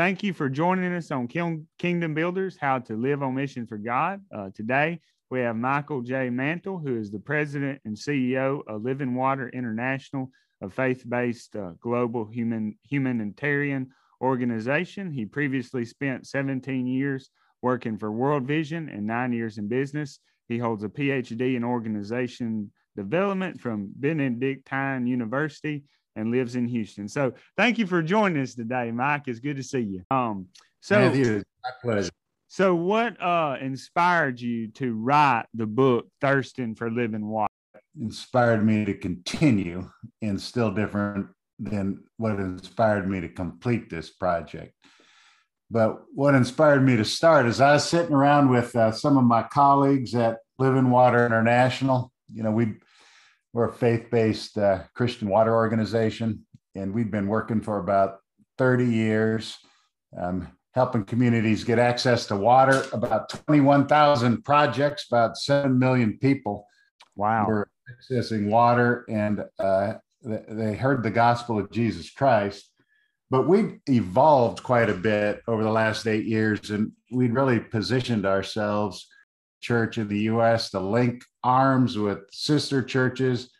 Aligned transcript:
thank 0.00 0.22
you 0.22 0.32
for 0.32 0.48
joining 0.48 0.94
us 0.94 1.10
on 1.10 1.28
Kingdom 1.28 2.14
Builders 2.14 2.56
How 2.58 2.78
to 2.78 2.96
Live 2.96 3.22
on 3.22 3.34
Mission 3.34 3.66
for 3.66 3.76
God. 3.76 4.22
Uh, 4.34 4.48
today, 4.54 4.98
we 5.30 5.40
have 5.40 5.56
Michael 5.56 6.00
J. 6.00 6.30
Mantel, 6.30 6.78
who 6.78 6.96
is 6.98 7.10
the 7.10 7.18
president 7.18 7.82
and 7.84 7.94
CEO 7.94 8.62
of 8.66 8.82
Living 8.82 9.14
Water 9.14 9.50
International, 9.50 10.30
a 10.62 10.70
faith 10.70 11.04
based 11.06 11.54
uh, 11.54 11.72
global 11.82 12.24
human, 12.24 12.78
humanitarian 12.88 13.90
organization. 14.22 15.12
He 15.12 15.26
previously 15.26 15.84
spent 15.84 16.26
17 16.26 16.86
years 16.86 17.28
working 17.60 17.98
for 17.98 18.10
World 18.10 18.44
Vision 18.44 18.88
and 18.88 19.06
nine 19.06 19.34
years 19.34 19.58
in 19.58 19.68
business. 19.68 20.18
He 20.48 20.56
holds 20.56 20.82
a 20.82 20.88
PhD 20.88 21.56
in 21.56 21.62
organization 21.62 22.72
development 22.96 23.60
from 23.60 23.92
Benedictine 23.96 25.06
University 25.06 25.84
and 26.16 26.30
lives 26.30 26.56
in 26.56 26.66
Houston. 26.66 27.08
So 27.08 27.32
thank 27.56 27.78
you 27.78 27.86
for 27.86 28.02
joining 28.02 28.42
us 28.42 28.54
today, 28.54 28.90
Mike. 28.90 29.22
It's 29.26 29.40
good 29.40 29.56
to 29.56 29.62
see 29.62 29.80
you. 29.80 30.02
Um, 30.10 30.46
so 30.80 30.98
Matthew, 30.98 31.42
my 31.62 31.70
pleasure. 31.82 32.10
So 32.48 32.74
what 32.74 33.20
uh, 33.22 33.58
inspired 33.60 34.40
you 34.40 34.68
to 34.72 34.94
write 34.94 35.46
the 35.54 35.66
book 35.66 36.08
Thirsting 36.20 36.74
for 36.74 36.90
Living 36.90 37.28
Water? 37.28 37.52
Inspired 38.00 38.64
me 38.64 38.84
to 38.84 38.94
continue 38.94 39.88
and 40.20 40.40
still 40.40 40.72
different 40.72 41.28
than 41.60 42.02
what 42.16 42.40
inspired 42.40 43.08
me 43.08 43.20
to 43.20 43.28
complete 43.28 43.88
this 43.88 44.10
project. 44.10 44.72
But 45.70 46.02
what 46.12 46.34
inspired 46.34 46.84
me 46.84 46.96
to 46.96 47.04
start 47.04 47.46
is 47.46 47.60
I 47.60 47.74
was 47.74 47.88
sitting 47.88 48.14
around 48.14 48.50
with 48.50 48.74
uh, 48.74 48.90
some 48.90 49.16
of 49.16 49.24
my 49.24 49.44
colleagues 49.44 50.14
at 50.16 50.38
Living 50.58 50.90
Water 50.90 51.24
International. 51.24 52.10
You 52.32 52.42
know, 52.42 52.50
we 52.50 52.74
we're 53.52 53.68
a 53.68 53.72
faith-based 53.72 54.58
uh, 54.58 54.82
Christian 54.94 55.28
water 55.28 55.54
organization, 55.54 56.46
and 56.74 56.92
we've 56.92 57.10
been 57.10 57.26
working 57.26 57.60
for 57.60 57.78
about 57.78 58.18
30 58.58 58.84
years, 58.84 59.56
um, 60.20 60.48
helping 60.72 61.04
communities 61.04 61.64
get 61.64 61.78
access 61.78 62.26
to 62.26 62.36
water. 62.36 62.84
About 62.92 63.28
21,000 63.46 64.44
projects, 64.44 65.06
about 65.10 65.36
seven 65.36 65.78
million 65.78 66.18
people. 66.18 66.66
Wow, 67.16 67.46
were 67.48 67.70
accessing 67.90 68.48
water, 68.48 69.04
and 69.08 69.44
uh, 69.58 69.94
they 70.22 70.74
heard 70.74 71.02
the 71.02 71.10
gospel 71.10 71.58
of 71.58 71.70
Jesus 71.70 72.10
Christ. 72.10 72.70
But 73.30 73.46
we've 73.46 73.78
evolved 73.88 74.62
quite 74.62 74.90
a 74.90 74.94
bit 74.94 75.40
over 75.46 75.62
the 75.62 75.70
last 75.70 76.06
eight 76.06 76.24
years, 76.24 76.70
and 76.70 76.92
we've 77.10 77.34
really 77.34 77.60
positioned 77.60 78.26
ourselves 78.26 79.06
church 79.60 79.98
in 79.98 80.08
the 80.08 80.20
US 80.20 80.70
to 80.70 80.80
link 80.80 81.22
arms 81.42 81.96
with 81.98 82.18
sister 82.30 82.82
churches. 82.82 83.50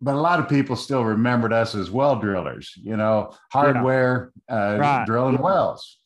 But 0.00 0.14
a 0.14 0.20
lot 0.20 0.40
of 0.40 0.48
people 0.48 0.76
still 0.76 1.04
remembered 1.04 1.52
us 1.52 1.74
as 1.74 1.90
well 1.90 2.18
drillers, 2.18 2.72
you 2.76 2.96
know, 2.96 3.34
hardware, 3.52 4.32
yeah. 4.48 4.74
uh, 4.74 4.78
right. 4.78 5.06
drilling 5.06 5.38
wells. 5.38 5.98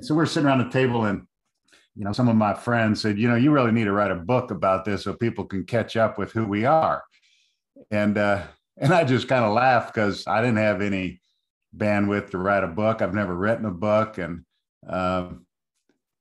So 0.00 0.14
we're 0.14 0.26
sitting 0.26 0.48
around 0.48 0.64
the 0.64 0.70
table 0.70 1.04
and 1.04 1.26
you 2.00 2.04
know, 2.04 2.12
some 2.12 2.28
of 2.28 2.36
my 2.36 2.54
friends 2.54 3.02
said, 3.02 3.18
you 3.18 3.28
know, 3.28 3.34
you 3.34 3.50
really 3.50 3.72
need 3.72 3.84
to 3.84 3.92
write 3.92 4.10
a 4.10 4.16
book 4.16 4.50
about 4.50 4.84
this 4.84 5.04
so 5.04 5.12
people 5.12 5.44
can 5.44 5.64
catch 5.64 5.96
up 5.96 6.18
with 6.18 6.32
who 6.32 6.46
we 6.46 6.64
are. 6.64 7.02
And 7.90 8.16
uh, 8.16 8.42
and 8.78 8.94
I 8.94 9.04
just 9.04 9.28
kind 9.28 9.44
of 9.44 9.52
laughed 9.52 9.94
because 9.94 10.26
I 10.26 10.40
didn't 10.40 10.56
have 10.56 10.80
any 10.80 11.20
bandwidth 11.76 12.30
to 12.30 12.38
write 12.38 12.64
a 12.64 12.68
book. 12.68 13.02
I've 13.02 13.14
never 13.14 13.34
written 13.34 13.66
a 13.66 13.70
book, 13.70 14.18
and 14.18 14.44
um, 14.88 15.44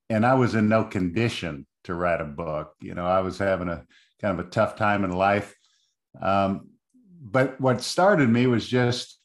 and 0.09 0.25
I 0.25 0.33
was 0.33 0.55
in 0.55 0.67
no 0.67 0.83
condition 0.83 1.65
to 1.85 1.93
write 1.93 2.21
a 2.21 2.25
book. 2.25 2.73
You 2.81 2.93
know, 2.93 3.05
I 3.05 3.21
was 3.21 3.37
having 3.37 3.69
a 3.69 3.85
kind 4.21 4.39
of 4.39 4.45
a 4.45 4.49
tough 4.49 4.75
time 4.75 5.03
in 5.03 5.11
life. 5.11 5.55
Um, 6.21 6.69
but 7.21 7.59
what 7.59 7.81
started 7.81 8.29
me 8.29 8.47
was 8.47 8.67
just, 8.67 9.19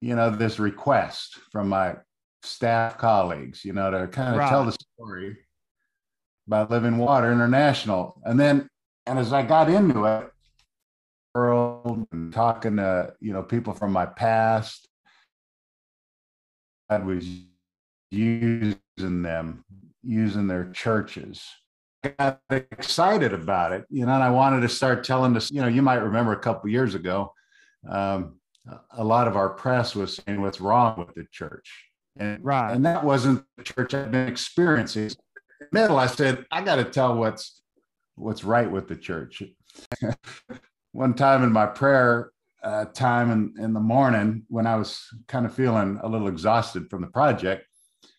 you 0.00 0.14
know, 0.14 0.30
this 0.30 0.58
request 0.58 1.38
from 1.50 1.68
my 1.68 1.96
staff 2.42 2.98
colleagues, 2.98 3.64
you 3.64 3.72
know, 3.72 3.90
to 3.90 4.08
kind 4.08 4.34
of 4.34 4.38
right. 4.38 4.48
tell 4.48 4.64
the 4.64 4.76
story 4.96 5.36
about 6.46 6.70
Living 6.70 6.98
Water 6.98 7.32
International. 7.32 8.20
And 8.24 8.38
then, 8.38 8.68
and 9.06 9.18
as 9.18 9.32
I 9.32 9.42
got 9.42 9.70
into 9.70 10.04
it, 10.04 10.30
world 11.34 12.06
and 12.10 12.32
talking 12.32 12.76
to, 12.76 13.14
you 13.20 13.32
know, 13.32 13.42
people 13.42 13.72
from 13.72 13.92
my 13.92 14.06
past, 14.06 14.88
I 16.88 16.98
was 16.98 17.26
using 18.10 18.76
them, 18.96 19.64
using 20.02 20.46
their 20.46 20.70
churches 20.70 21.44
got 22.08 22.40
excited 22.50 23.32
about 23.32 23.72
it, 23.72 23.84
you 23.90 24.06
know, 24.06 24.12
and 24.12 24.22
I 24.22 24.30
wanted 24.30 24.60
to 24.62 24.68
start 24.68 25.04
telling 25.04 25.32
this, 25.32 25.50
you 25.50 25.60
know, 25.60 25.68
you 25.68 25.82
might 25.82 25.96
remember 25.96 26.32
a 26.32 26.38
couple 26.38 26.70
years 26.70 26.94
ago, 26.94 27.32
um, 27.88 28.36
a 28.92 29.04
lot 29.04 29.28
of 29.28 29.36
our 29.36 29.50
press 29.50 29.94
was 29.94 30.16
saying 30.16 30.40
what's 30.40 30.60
wrong 30.60 30.98
with 30.98 31.14
the 31.14 31.26
church. 31.30 31.84
And, 32.16 32.44
right. 32.44 32.72
and 32.72 32.84
that 32.84 33.04
wasn't 33.04 33.44
the 33.56 33.62
church 33.62 33.94
I've 33.94 34.10
been 34.10 34.28
experiencing. 34.28 35.04
In 35.04 35.10
the 35.60 35.80
middle, 35.80 35.98
I 35.98 36.06
said, 36.06 36.44
I 36.50 36.62
got 36.62 36.76
to 36.76 36.84
tell 36.84 37.16
what's 37.16 37.62
what's 38.16 38.42
right 38.42 38.70
with 38.70 38.88
the 38.88 38.96
church. 38.96 39.42
One 40.92 41.14
time 41.14 41.44
in 41.44 41.52
my 41.52 41.66
prayer 41.66 42.32
uh, 42.62 42.86
time 42.86 43.30
in, 43.30 43.54
in 43.62 43.72
the 43.72 43.80
morning, 43.80 44.44
when 44.48 44.66
I 44.66 44.76
was 44.76 45.06
kind 45.28 45.46
of 45.46 45.54
feeling 45.54 46.00
a 46.02 46.08
little 46.08 46.28
exhausted 46.28 46.90
from 46.90 47.02
the 47.02 47.08
project, 47.08 47.66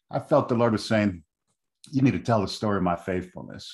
I 0.09 0.19
felt 0.19 0.50
the 0.50 0.56
Lord 0.56 0.71
was 0.71 0.85
saying, 0.85 1.23
you 1.91 2.01
need 2.01 2.11
to 2.11 2.19
tell 2.19 2.41
the 2.41 2.47
story 2.47 2.77
of 2.77 2.83
my 2.83 2.95
faithfulness 2.95 3.72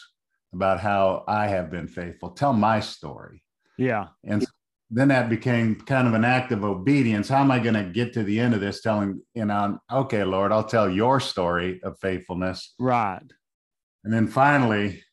about 0.54 0.80
how 0.80 1.24
I 1.28 1.48
have 1.48 1.70
been 1.70 1.88
faithful. 1.88 2.30
Tell 2.30 2.54
my 2.54 2.80
story. 2.80 3.44
Yeah. 3.78 4.08
And 4.24 4.46
then 4.90 5.10
that 5.10 5.30
became 5.30 5.76
kind 5.76 6.08
of 6.08 6.14
an 6.14 6.24
act 6.24 6.52
of 6.52 6.64
obedience. 6.64 7.28
How 7.28 7.42
am 7.42 7.52
I 7.52 7.60
going 7.60 7.76
to 7.76 7.84
get 7.84 8.14
to 8.14 8.24
the 8.24 8.40
end 8.40 8.54
of 8.54 8.62
this 8.62 8.82
telling, 8.82 9.22
you 9.34 9.46
know, 9.46 9.80
okay, 9.92 10.24
Lord, 10.24 10.52
I'll 10.52 10.64
tell 10.64 10.90
your 10.90 11.20
story 11.20 11.82
of 11.84 12.00
faithfulness. 12.00 12.74
Right. 12.80 13.24
And 14.04 14.14
then 14.14 14.28
finally, 14.28 15.04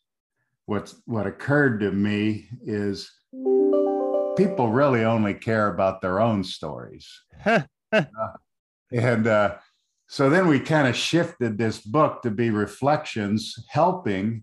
what's 0.66 0.94
what 1.06 1.26
occurred 1.26 1.80
to 1.80 1.90
me 1.90 2.48
is 2.64 3.10
people 4.36 4.70
really 4.70 5.04
only 5.04 5.34
care 5.34 5.69
about 5.69 6.00
their 6.00 6.20
own 6.20 6.44
stories. 6.44 7.08
uh, 7.44 7.62
and 8.92 9.26
uh, 9.26 9.56
so 10.12 10.28
then 10.28 10.47
we 10.47 10.61
kind 10.61 10.87
of 10.87 10.95
shifted 10.95 11.56
this 11.56 11.81
book 11.81 12.21
to 12.21 12.31
be 12.31 12.50
reflections, 12.50 13.56
helping 13.71 14.43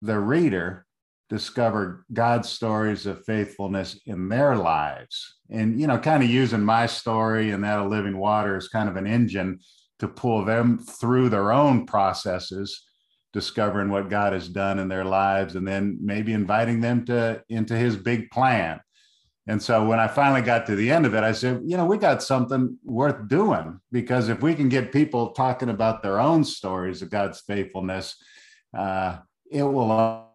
the 0.00 0.16
reader 0.16 0.86
discover 1.28 2.04
God's 2.12 2.48
stories 2.48 3.04
of 3.04 3.24
faithfulness 3.24 3.98
in 4.06 4.28
their 4.28 4.54
lives. 4.54 5.34
And, 5.50 5.80
you 5.80 5.88
know, 5.88 5.98
kind 5.98 6.22
of 6.22 6.30
using 6.30 6.62
my 6.62 6.86
story 6.86 7.50
and 7.50 7.64
that 7.64 7.80
of 7.80 7.90
living 7.90 8.16
water 8.16 8.56
as 8.56 8.68
kind 8.68 8.88
of 8.88 8.94
an 8.94 9.08
engine 9.08 9.58
to 9.98 10.06
pull 10.06 10.44
them 10.44 10.78
through 10.78 11.30
their 11.30 11.50
own 11.50 11.84
processes, 11.84 12.86
discovering 13.32 13.90
what 13.90 14.10
God 14.10 14.34
has 14.34 14.48
done 14.48 14.78
in 14.78 14.86
their 14.86 15.04
lives, 15.04 15.56
and 15.56 15.66
then 15.66 15.98
maybe 16.00 16.32
inviting 16.32 16.80
them 16.80 17.04
to 17.06 17.42
into 17.48 17.76
his 17.76 17.96
big 17.96 18.30
plan. 18.30 18.78
And 19.48 19.62
so 19.62 19.82
when 19.82 19.98
I 19.98 20.08
finally 20.08 20.42
got 20.42 20.66
to 20.66 20.76
the 20.76 20.90
end 20.90 21.06
of 21.06 21.14
it, 21.14 21.24
I 21.24 21.32
said, 21.32 21.62
you 21.64 21.78
know, 21.78 21.86
we 21.86 21.96
got 21.96 22.22
something 22.22 22.76
worth 22.84 23.28
doing 23.28 23.80
because 23.90 24.28
if 24.28 24.42
we 24.42 24.54
can 24.54 24.68
get 24.68 24.92
people 24.92 25.30
talking 25.30 25.70
about 25.70 26.02
their 26.02 26.20
own 26.20 26.44
stories 26.44 27.00
of 27.00 27.08
God's 27.08 27.40
faithfulness, 27.40 28.22
uh, 28.76 29.16
it 29.50 29.62
will 29.62 30.28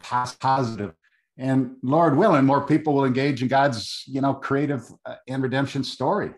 pass 0.00 0.34
positive. 0.34 0.94
And 1.36 1.76
Lord 1.82 2.16
willing, 2.16 2.46
more 2.46 2.66
people 2.66 2.94
will 2.94 3.04
engage 3.04 3.42
in 3.42 3.48
God's, 3.48 4.02
you 4.06 4.22
know, 4.22 4.32
creative 4.32 4.90
uh, 5.04 5.16
and 5.28 5.42
redemption 5.42 5.84
story. 5.84 6.30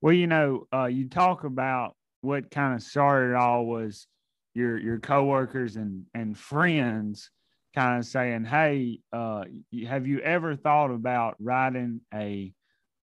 Well, 0.00 0.12
you 0.12 0.26
know, 0.26 0.66
uh, 0.72 0.86
you 0.86 1.08
talk 1.08 1.44
about 1.44 1.94
what 2.20 2.50
kind 2.50 2.74
of 2.74 2.82
started 2.82 3.36
all 3.36 3.66
was 3.66 4.08
your 4.54 4.76
your 4.78 4.98
coworkers 4.98 5.76
and 5.76 6.06
and 6.14 6.36
friends 6.36 7.30
kind 7.74 7.98
of 7.98 8.06
saying, 8.06 8.44
Hey, 8.44 9.00
uh, 9.12 9.44
have 9.88 10.06
you 10.06 10.20
ever 10.20 10.56
thought 10.56 10.90
about 10.90 11.36
writing 11.40 12.00
a 12.12 12.52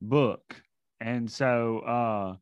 book? 0.02 0.56
And 1.00 1.30
so 1.30 1.80
uh, 1.80 2.36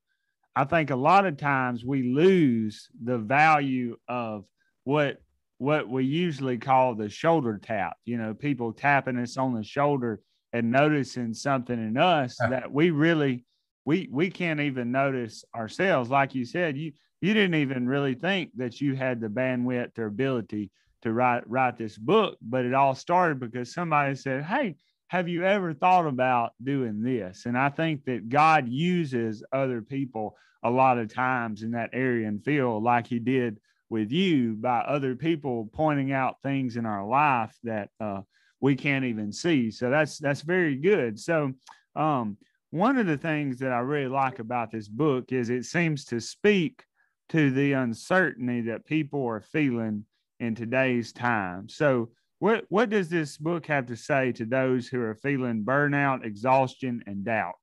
I 0.56 0.64
think 0.66 0.90
a 0.90 0.96
lot 0.96 1.26
of 1.26 1.38
times 1.38 1.86
we 1.86 2.04
lose 2.04 2.90
the 3.04 3.18
value 3.18 3.98
of 4.08 4.46
what 4.84 5.18
what 5.58 5.90
we 5.90 6.06
usually 6.06 6.58
call 6.58 6.96
the 6.96 7.10
shoulder 7.10 7.60
tap. 7.62 7.98
You 8.06 8.18
know, 8.18 8.34
people 8.34 8.72
tapping 8.72 9.18
us 9.18 9.38
on 9.38 9.54
the 9.54 9.64
shoulder 9.64 10.22
and 10.54 10.72
noticing 10.72 11.34
something 11.34 11.78
in 11.78 11.98
us 11.98 12.38
that 12.38 12.72
we 12.72 12.92
really 12.92 13.46
we 13.86 14.10
we 14.12 14.30
can't 14.30 14.60
even 14.60 14.92
notice 14.92 15.44
ourselves. 15.56 16.10
Like 16.10 16.36
you 16.36 16.46
said, 16.46 16.78
you 16.78 16.94
you 17.22 17.34
didn't 17.34 17.56
even 17.56 17.88
really 17.88 18.16
think 18.16 18.52
that 18.56 18.80
you 18.80 18.96
had 18.96 19.20
the 19.20 19.28
bandwidth 19.28 19.98
or 19.98 20.06
ability 20.06 20.72
to 21.02 21.14
write 21.14 21.50
write 21.50 21.78
this 21.78 21.98
book, 21.98 22.38
but 22.42 22.66
it 22.66 22.74
all 22.74 22.96
started 22.96 23.40
because 23.40 23.74
somebody 23.74 24.16
said, 24.16 24.44
"Hey, 24.44 24.76
have 25.08 25.28
you 25.28 25.44
ever 25.44 25.74
thought 25.74 26.08
about 26.08 26.54
doing 26.64 27.02
this?" 27.02 27.46
And 27.46 27.58
I 27.58 27.70
think 27.70 28.06
that 28.06 28.30
God 28.30 28.68
uses 28.68 29.44
other 29.52 29.82
people 29.82 30.38
a 30.64 30.70
lot 30.70 30.98
of 30.98 31.14
times 31.14 31.64
in 31.64 31.72
that 31.72 31.92
area 31.94 32.28
and 32.28 32.44
field, 32.44 32.84
like 32.84 33.08
He 33.08 33.20
did 33.20 33.60
with 33.90 34.12
you, 34.12 34.56
by 34.56 34.80
other 34.80 35.16
people 35.16 35.70
pointing 35.74 36.12
out 36.12 36.42
things 36.44 36.76
in 36.76 36.86
our 36.86 37.06
life 37.06 37.58
that 37.64 37.90
uh, 38.00 38.22
we 38.60 38.76
can't 38.76 39.06
even 39.06 39.32
see. 39.32 39.72
So 39.72 39.90
that's 39.90 40.18
that's 40.18 40.42
very 40.42 40.76
good. 40.76 41.20
So, 41.20 41.54
um, 41.96 42.38
one 42.72 42.98
of 42.98 43.08
the 43.08 43.18
things 43.18 43.60
that 43.60 43.72
I 43.72 43.80
really 43.80 44.10
like 44.10 44.40
about 44.40 44.72
this 44.72 44.88
book 44.88 45.32
is 45.32 45.50
it 45.50 45.66
seems 45.66 46.06
to 46.06 46.20
speak 46.20 46.84
to 47.30 47.52
the 47.52 47.74
uncertainty 47.74 48.62
that 48.62 48.86
people 48.86 49.26
are 49.26 49.42
feeling 49.42 50.06
in 50.40 50.56
today's 50.56 51.12
time. 51.14 51.70
So, 51.70 52.10
what 52.40 52.66
what 52.70 52.90
does 52.90 53.10
this 53.10 53.38
book 53.38 53.66
have 53.68 53.88
to 53.88 53.96
say 53.96 54.32
to 54.34 54.46
those 54.46 54.88
who 54.88 55.02
are 55.02 55.16
feeling 55.16 55.64
burnout, 55.64 56.26
exhaustion, 56.26 57.04
and 57.06 57.26
doubt? 57.26 57.56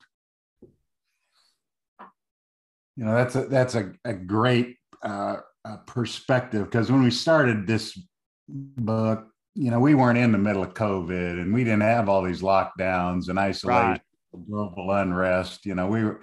You 2.96 3.04
know, 3.04 3.14
that's 3.14 3.34
a 3.36 3.46
that's 3.46 3.74
a, 3.74 3.92
a 4.04 4.14
great 4.14 4.76
uh, 5.02 5.36
uh, 5.64 5.76
perspective 5.86 6.64
because 6.64 6.90
when 6.90 7.02
we 7.02 7.10
started 7.10 7.66
this 7.66 7.98
book, 8.48 9.26
you 9.54 9.70
know, 9.70 9.80
we 9.80 9.94
weren't 9.94 10.18
in 10.18 10.32
the 10.32 10.38
middle 10.38 10.62
of 10.62 10.74
COVID 10.74 11.40
and 11.40 11.52
we 11.52 11.64
didn't 11.64 11.82
have 11.82 12.08
all 12.08 12.22
these 12.22 12.42
lockdowns 12.42 13.28
and 13.28 13.38
isolation, 13.38 14.00
right. 14.32 14.46
global 14.48 14.90
unrest. 14.92 15.66
You 15.66 15.74
know, 15.74 15.86
we 15.86 16.04
were 16.04 16.20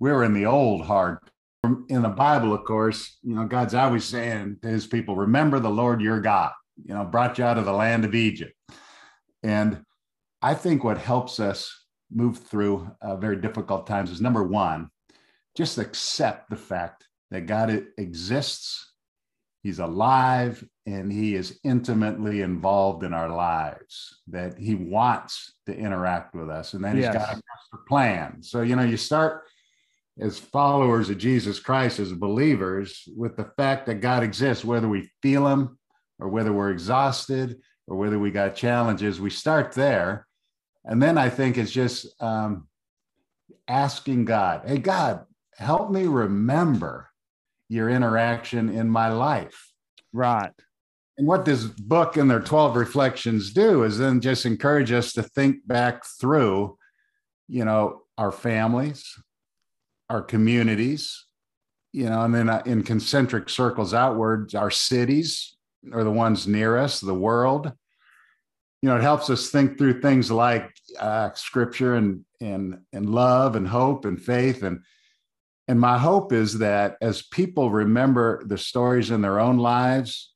we 0.00 0.10
were 0.10 0.24
in 0.24 0.34
the 0.34 0.46
old 0.46 0.84
hard. 0.84 1.18
In 1.88 2.02
the 2.02 2.08
Bible, 2.08 2.52
of 2.52 2.64
course, 2.64 3.18
you 3.22 3.34
know, 3.34 3.44
God's 3.46 3.74
always 3.74 4.04
saying 4.04 4.58
to 4.62 4.68
his 4.68 4.86
people, 4.86 5.16
remember 5.16 5.58
the 5.58 5.70
Lord 5.70 6.00
your 6.00 6.20
God, 6.20 6.52
you 6.84 6.94
know, 6.94 7.04
brought 7.04 7.38
you 7.38 7.44
out 7.44 7.58
of 7.58 7.64
the 7.64 7.72
land 7.72 8.04
of 8.04 8.14
Egypt. 8.14 8.54
And 9.42 9.82
I 10.42 10.54
think 10.54 10.84
what 10.84 10.98
helps 10.98 11.40
us 11.40 11.70
move 12.10 12.38
through 12.38 12.90
uh, 13.00 13.16
very 13.16 13.36
difficult 13.36 13.86
times 13.86 14.10
is 14.10 14.20
number 14.20 14.42
one, 14.42 14.90
just 15.56 15.78
accept 15.78 16.50
the 16.50 16.56
fact 16.56 17.06
that 17.30 17.46
God 17.46 17.86
exists 17.98 18.94
He's 19.64 19.78
alive 19.78 20.62
and 20.84 21.10
he 21.10 21.34
is 21.34 21.58
intimately 21.64 22.42
involved 22.42 23.02
in 23.02 23.14
our 23.14 23.30
lives, 23.30 24.20
that 24.26 24.58
he 24.58 24.74
wants 24.74 25.54
to 25.64 25.74
interact 25.74 26.34
with 26.34 26.50
us, 26.50 26.74
and 26.74 26.84
that 26.84 26.94
yes. 26.94 27.06
he's 27.06 27.14
got 27.14 27.40
a 27.72 27.88
plan. 27.88 28.42
So, 28.42 28.60
you 28.60 28.76
know, 28.76 28.82
you 28.82 28.98
start 28.98 29.44
as 30.20 30.38
followers 30.38 31.10
of 31.10 31.18
Jesus 31.18 31.58
Christ, 31.58 31.98
as 31.98 32.12
believers, 32.12 33.08
with 33.16 33.36
the 33.36 33.50
fact 33.56 33.86
that 33.86 33.96
God 33.96 34.22
exists, 34.22 34.64
whether 34.64 34.88
we 34.88 35.10
feel 35.22 35.46
him 35.48 35.78
or 36.18 36.28
whether 36.28 36.52
we're 36.52 36.70
exhausted 36.70 37.60
or 37.88 37.96
whether 37.96 38.18
we 38.18 38.30
got 38.30 38.54
challenges, 38.54 39.20
we 39.20 39.30
start 39.30 39.72
there. 39.72 40.26
And 40.84 41.02
then 41.02 41.18
I 41.18 41.30
think 41.30 41.58
it's 41.58 41.72
just 41.72 42.06
um, 42.22 42.68
asking 43.66 44.26
God, 44.26 44.62
hey, 44.66 44.78
God, 44.78 45.24
help 45.56 45.90
me 45.90 46.06
remember 46.06 47.10
your 47.68 47.88
interaction 47.88 48.68
in 48.68 48.88
my 48.88 49.08
life. 49.08 49.72
Right. 50.12 50.52
And 51.16 51.26
what 51.26 51.44
this 51.44 51.64
book 51.64 52.16
and 52.16 52.30
their 52.30 52.40
12 52.40 52.76
reflections 52.76 53.52
do 53.52 53.84
is 53.84 53.98
then 53.98 54.20
just 54.20 54.46
encourage 54.46 54.92
us 54.92 55.12
to 55.12 55.22
think 55.22 55.66
back 55.66 56.04
through, 56.20 56.76
you 57.48 57.64
know, 57.64 58.02
our 58.18 58.32
families, 58.32 59.16
our 60.14 60.22
communities, 60.22 61.26
you 61.92 62.08
know, 62.08 62.22
and 62.22 62.34
then 62.34 62.48
uh, 62.48 62.62
in 62.64 62.84
concentric 62.84 63.48
circles 63.48 63.92
outwards, 63.92 64.54
our 64.54 64.70
cities 64.70 65.56
are 65.92 66.04
the 66.04 66.10
ones 66.10 66.46
near 66.46 66.78
us, 66.78 67.00
the 67.00 67.12
world. 67.12 67.72
You 68.80 68.90
know, 68.90 68.96
it 68.96 69.02
helps 69.02 69.28
us 69.28 69.50
think 69.50 69.76
through 69.76 70.00
things 70.00 70.30
like 70.30 70.72
uh, 70.98 71.30
scripture 71.34 71.96
and 71.96 72.24
and 72.40 72.78
and 72.92 73.10
love 73.10 73.56
and 73.56 73.66
hope 73.66 74.04
and 74.04 74.22
faith 74.22 74.62
and 74.62 74.80
and 75.66 75.80
my 75.80 75.98
hope 75.98 76.32
is 76.32 76.58
that 76.58 76.96
as 77.00 77.22
people 77.22 77.70
remember 77.70 78.44
the 78.44 78.58
stories 78.58 79.10
in 79.10 79.22
their 79.22 79.40
own 79.40 79.56
lives 79.56 80.32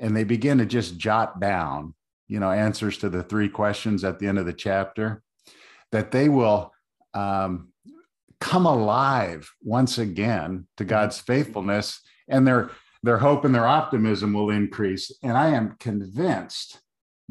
and 0.00 0.16
they 0.16 0.24
begin 0.24 0.58
to 0.58 0.66
just 0.66 0.96
jot 0.96 1.38
down, 1.38 1.94
you 2.28 2.40
know, 2.40 2.50
answers 2.50 2.96
to 2.98 3.10
the 3.10 3.22
three 3.22 3.50
questions 3.50 4.04
at 4.04 4.18
the 4.18 4.26
end 4.26 4.38
of 4.38 4.46
the 4.46 4.54
chapter, 4.54 5.22
that 5.92 6.10
they 6.10 6.30
will 6.30 6.72
um, 7.12 7.68
come 8.40 8.66
alive 8.66 9.50
once 9.62 9.98
again 9.98 10.66
to 10.76 10.84
mm-hmm. 10.84 10.90
God's 10.90 11.18
faithfulness 11.18 12.00
and 12.28 12.46
their 12.46 12.70
their 13.02 13.18
hope 13.18 13.46
and 13.46 13.54
their 13.54 13.66
optimism 13.66 14.34
will 14.34 14.50
increase. 14.50 15.10
And 15.22 15.36
I 15.36 15.48
am 15.48 15.76
convinced 15.80 16.80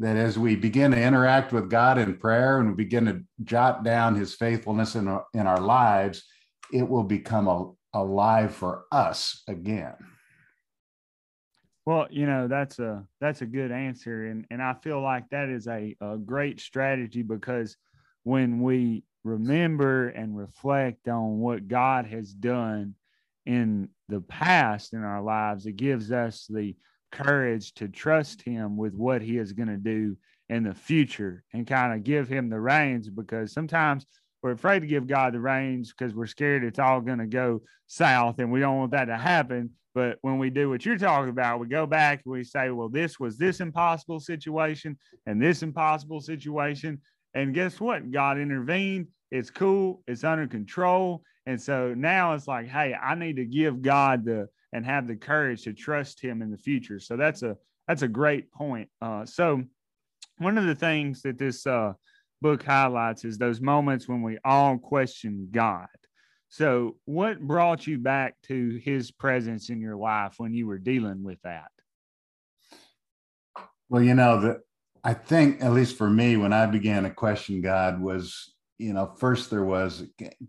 that 0.00 0.16
as 0.16 0.38
we 0.38 0.56
begin 0.56 0.90
to 0.90 1.00
interact 1.00 1.52
with 1.52 1.70
God 1.70 1.96
in 1.96 2.16
prayer 2.16 2.58
and 2.58 2.70
we 2.70 2.74
begin 2.74 3.06
to 3.06 3.22
jot 3.44 3.84
down 3.84 4.16
his 4.16 4.34
faithfulness 4.34 4.96
in 4.96 5.06
our, 5.06 5.24
in 5.32 5.46
our 5.46 5.60
lives, 5.60 6.24
it 6.72 6.88
will 6.88 7.04
become 7.04 7.46
a, 7.46 7.70
alive 7.94 8.52
for 8.52 8.84
us 8.90 9.44
again. 9.46 9.94
Well, 11.86 12.06
you 12.10 12.26
know 12.26 12.46
that's 12.46 12.78
a 12.78 13.04
that's 13.20 13.42
a 13.42 13.46
good 13.46 13.72
answer, 13.72 14.26
and 14.26 14.46
and 14.50 14.62
I 14.62 14.74
feel 14.74 15.00
like 15.00 15.28
that 15.30 15.48
is 15.48 15.66
a, 15.66 15.96
a 16.00 16.18
great 16.18 16.60
strategy 16.60 17.22
because 17.22 17.76
when 18.22 18.60
we 18.60 19.02
remember 19.24 20.08
and 20.08 20.36
reflect 20.36 21.08
on 21.08 21.38
what 21.38 21.68
God 21.68 22.06
has 22.06 22.32
done 22.32 22.94
in 23.46 23.88
the 24.08 24.20
past 24.20 24.92
in 24.92 25.02
our 25.02 25.22
lives, 25.22 25.66
it 25.66 25.76
gives 25.76 26.12
us 26.12 26.46
the 26.48 26.74
courage 27.12 27.74
to 27.74 27.88
trust 27.88 28.42
Him 28.42 28.76
with 28.76 28.94
what 28.94 29.22
He 29.22 29.38
is 29.38 29.52
going 29.52 29.68
to 29.68 29.76
do 29.76 30.16
in 30.48 30.64
the 30.64 30.74
future 30.74 31.44
and 31.52 31.66
kind 31.66 31.92
of 31.92 32.04
give 32.04 32.28
Him 32.28 32.48
the 32.48 32.60
reins 32.60 33.08
because 33.08 33.52
sometimes 33.52 34.06
we're 34.42 34.52
afraid 34.52 34.80
to 34.80 34.86
give 34.86 35.06
God 35.06 35.34
the 35.34 35.40
reins 35.40 35.92
because 35.92 36.14
we're 36.14 36.26
scared 36.26 36.64
it's 36.64 36.78
all 36.78 37.00
going 37.00 37.18
to 37.18 37.26
go 37.26 37.62
south 37.86 38.38
and 38.38 38.50
we 38.50 38.60
don't 38.60 38.78
want 38.78 38.92
that 38.92 39.06
to 39.06 39.16
happen. 39.16 39.70
But 39.94 40.18
when 40.22 40.38
we 40.38 40.50
do 40.50 40.70
what 40.70 40.86
you're 40.86 40.96
talking 40.96 41.30
about, 41.30 41.58
we 41.58 41.66
go 41.66 41.84
back 41.84 42.22
and 42.24 42.32
we 42.32 42.44
say, 42.44 42.70
well, 42.70 42.88
this 42.88 43.18
was 43.18 43.36
this 43.36 43.60
impossible 43.60 44.20
situation 44.20 44.96
and 45.26 45.42
this 45.42 45.62
impossible 45.62 46.20
situation. 46.20 47.00
And 47.34 47.54
guess 47.54 47.80
what? 47.80 48.10
God 48.10 48.38
intervened. 48.38 49.08
It's 49.30 49.50
cool. 49.50 50.02
It's 50.06 50.24
under 50.24 50.46
control. 50.46 51.22
And 51.46 51.60
so 51.60 51.94
now 51.94 52.34
it's 52.34 52.48
like, 52.48 52.68
hey, 52.68 52.94
I 52.94 53.14
need 53.14 53.36
to 53.36 53.44
give 53.44 53.82
God 53.82 54.24
the 54.24 54.48
and 54.72 54.84
have 54.86 55.08
the 55.08 55.16
courage 55.16 55.62
to 55.62 55.72
trust 55.72 56.20
him 56.20 56.42
in 56.42 56.50
the 56.50 56.58
future. 56.58 57.00
So 57.00 57.16
that's 57.16 57.42
a 57.42 57.56
that's 57.88 58.02
a 58.02 58.08
great 58.08 58.52
point. 58.52 58.88
Uh, 59.02 59.24
so 59.24 59.62
one 60.38 60.58
of 60.58 60.64
the 60.64 60.74
things 60.74 61.22
that 61.22 61.38
this 61.38 61.66
uh, 61.66 61.92
book 62.40 62.62
highlights 62.62 63.24
is 63.24 63.38
those 63.38 63.60
moments 63.60 64.08
when 64.08 64.22
we 64.22 64.38
all 64.44 64.78
question 64.78 65.48
God. 65.50 65.88
So, 66.48 66.96
what 67.04 67.40
brought 67.40 67.86
you 67.86 67.98
back 67.98 68.34
to 68.48 68.80
his 68.82 69.12
presence 69.12 69.70
in 69.70 69.80
your 69.80 69.96
life 69.96 70.34
when 70.38 70.52
you 70.52 70.66
were 70.66 70.78
dealing 70.78 71.22
with 71.22 71.38
that? 71.42 71.70
Well, 73.88 74.02
you 74.02 74.14
know, 74.14 74.40
that 74.40 74.60
I 75.02 75.14
think, 75.14 75.62
at 75.62 75.72
least 75.72 75.96
for 75.96 76.10
me, 76.10 76.36
when 76.36 76.52
I 76.52 76.66
began 76.66 77.04
to 77.04 77.10
question 77.10 77.60
God, 77.60 78.00
was, 78.00 78.54
you 78.78 78.92
know, 78.92 79.14
first 79.18 79.50
there 79.50 79.64
was, 79.64 80.04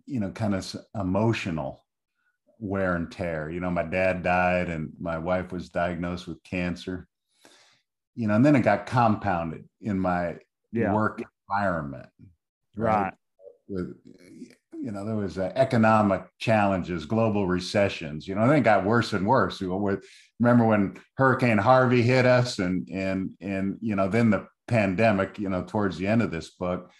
you 0.05 0.19
know, 0.19 0.31
kind 0.31 0.55
of 0.55 0.75
emotional 0.95 1.85
wear 2.59 2.95
and 2.95 3.11
tear. 3.11 3.49
You 3.49 3.59
know, 3.59 3.71
my 3.71 3.83
dad 3.83 4.23
died 4.23 4.69
and 4.69 4.91
my 4.99 5.17
wife 5.17 5.51
was 5.51 5.69
diagnosed 5.69 6.27
with 6.27 6.43
cancer, 6.43 7.07
you 8.15 8.27
know, 8.27 8.35
and 8.35 8.45
then 8.45 8.55
it 8.55 8.61
got 8.61 8.85
compounded 8.85 9.67
in 9.81 9.99
my 9.99 10.35
yeah. 10.71 10.93
work 10.93 11.23
environment. 11.49 12.09
Right. 12.75 13.03
right. 13.03 13.13
With, 13.67 13.95
you 14.73 14.91
know, 14.91 15.05
there 15.05 15.15
was 15.15 15.37
uh, 15.37 15.51
economic 15.55 16.23
challenges, 16.39 17.05
global 17.05 17.47
recessions. 17.47 18.27
You 18.27 18.35
know, 18.35 18.47
they 18.47 18.59
got 18.61 18.85
worse 18.85 19.13
and 19.13 19.25
worse. 19.25 19.61
With, 19.61 20.03
remember 20.41 20.65
when 20.65 20.97
Hurricane 21.17 21.57
Harvey 21.57 22.01
hit 22.01 22.25
us, 22.25 22.59
and 22.59 22.87
and 22.89 23.31
and 23.39 23.77
you 23.81 23.95
know, 23.95 24.07
then 24.07 24.29
the 24.29 24.47
pandemic. 24.67 25.39
You 25.39 25.49
know, 25.49 25.63
towards 25.63 25.97
the 25.97 26.07
end 26.07 26.21
of 26.21 26.31
this 26.31 26.49
book, 26.49 26.91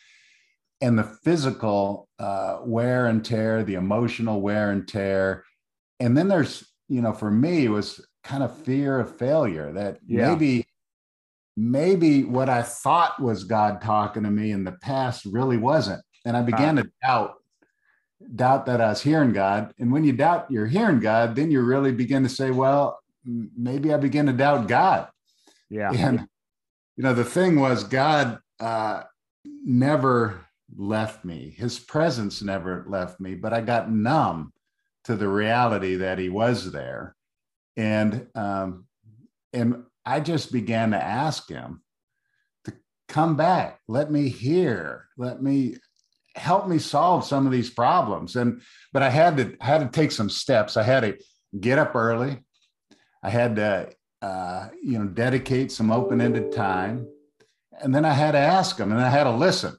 and 0.80 0.98
the 0.98 1.04
physical 1.04 2.08
uh, 2.20 2.60
wear 2.64 3.08
and 3.08 3.24
tear, 3.26 3.64
the 3.64 3.76
emotional 3.76 4.42
wear 4.42 4.72
and 4.72 4.88
tear, 4.88 5.44
and 6.00 6.18
then 6.18 6.28
there's 6.28 6.66
you 6.92 7.02
know, 7.02 7.14
for 7.14 7.32
me, 7.32 7.66
it 7.66 7.70
was 7.70 8.06
kind 8.24 8.44
of 8.44 8.56
fear 8.64 9.00
of 9.00 9.18
failure 9.18 9.72
that 9.72 10.00
yeah. 10.06 10.28
maybe 10.28 10.66
maybe 11.56 12.24
what 12.24 12.50
I 12.50 12.62
thought 12.62 13.22
was 13.22 13.44
God 13.44 13.82
talking 13.82 14.24
to 14.24 14.30
me 14.30 14.52
in 14.52 14.64
the 14.64 14.74
past 14.74 15.26
really 15.26 15.58
wasn't. 15.58 16.02
And 16.26 16.38
I 16.38 16.42
began 16.42 16.76
to 16.78 16.90
doubt, 17.02 17.36
doubt 18.36 18.66
that 18.68 18.82
I 18.82 18.90
was 18.90 19.02
hearing 19.02 19.34
God. 19.34 19.74
And 19.80 19.92
when 19.92 20.04
you 20.04 20.14
doubt 20.14 20.52
you're 20.52 20.68
hearing 20.68 21.00
God, 21.00 21.36
then 21.36 21.50
you 21.52 21.62
really 21.62 21.92
begin 21.92 22.24
to 22.24 22.30
say, 22.30 22.52
well, 22.52 23.01
maybe 23.26 23.94
I 23.94 23.98
begin 23.98 24.26
to 24.28 24.34
doubt 24.34 24.68
God. 24.68 25.08
Yeah. 25.70 25.92
And, 25.94 26.28
you 26.98 27.04
know, 27.04 27.14
the 27.14 27.24
thing 27.24 27.60
was, 27.60 27.84
God 27.84 28.40
uh, 28.60 29.04
never 29.46 30.46
left 30.76 31.26
me, 31.26 31.54
his 31.58 31.80
presence 31.80 32.42
never 32.42 32.86
left 32.88 33.20
me, 33.20 33.36
but 33.36 33.54
I 33.54 33.62
got 33.62 33.92
numb 33.92 34.54
to 35.06 35.16
the 35.16 35.28
reality 35.28 35.96
that 35.98 36.20
he 36.20 36.30
was 36.30 36.72
there. 36.72 37.16
And, 37.76 38.28
um, 38.36 38.86
and 39.54 39.84
I 40.06 40.20
just 40.20 40.52
began 40.52 40.92
to 40.92 41.02
ask 41.02 41.50
him 41.50 41.82
to 42.66 42.74
come 43.08 43.36
back, 43.36 43.80
let 43.88 44.12
me 44.12 44.30
hear, 44.30 45.08
let 45.18 45.42
me 45.42 45.76
help 46.36 46.68
me 46.68 46.80
solve 46.80 47.26
some 47.26 47.46
of 47.46 47.52
these 47.52 47.70
problems. 47.70 48.36
And 48.36 48.62
but 48.94 49.04
I 49.04 49.10
had 49.10 49.38
to 49.38 49.58
I 49.60 49.66
had 49.66 49.82
to 49.82 49.90
take 49.90 50.12
some 50.12 50.30
steps. 50.30 50.78
I 50.78 50.84
had 50.84 51.02
to 51.02 51.18
get 51.60 51.78
up 51.78 51.96
early. 51.96 52.40
I 53.24 53.30
had 53.30 53.56
to 53.58 53.90
uh, 54.22 54.70
you 54.82 55.00
know 55.00 55.08
dedicate 55.08 55.72
some 55.72 55.92
open-ended 55.92 56.52
time, 56.52 57.08
and 57.82 57.94
then 57.94 58.06
I 58.06 58.14
had 58.14 58.32
to 58.32 58.38
ask 58.38 58.78
them, 58.78 58.92
and 58.92 59.02
I 59.02 59.10
had 59.10 59.24
to 59.24 59.32
listen. 59.32 59.78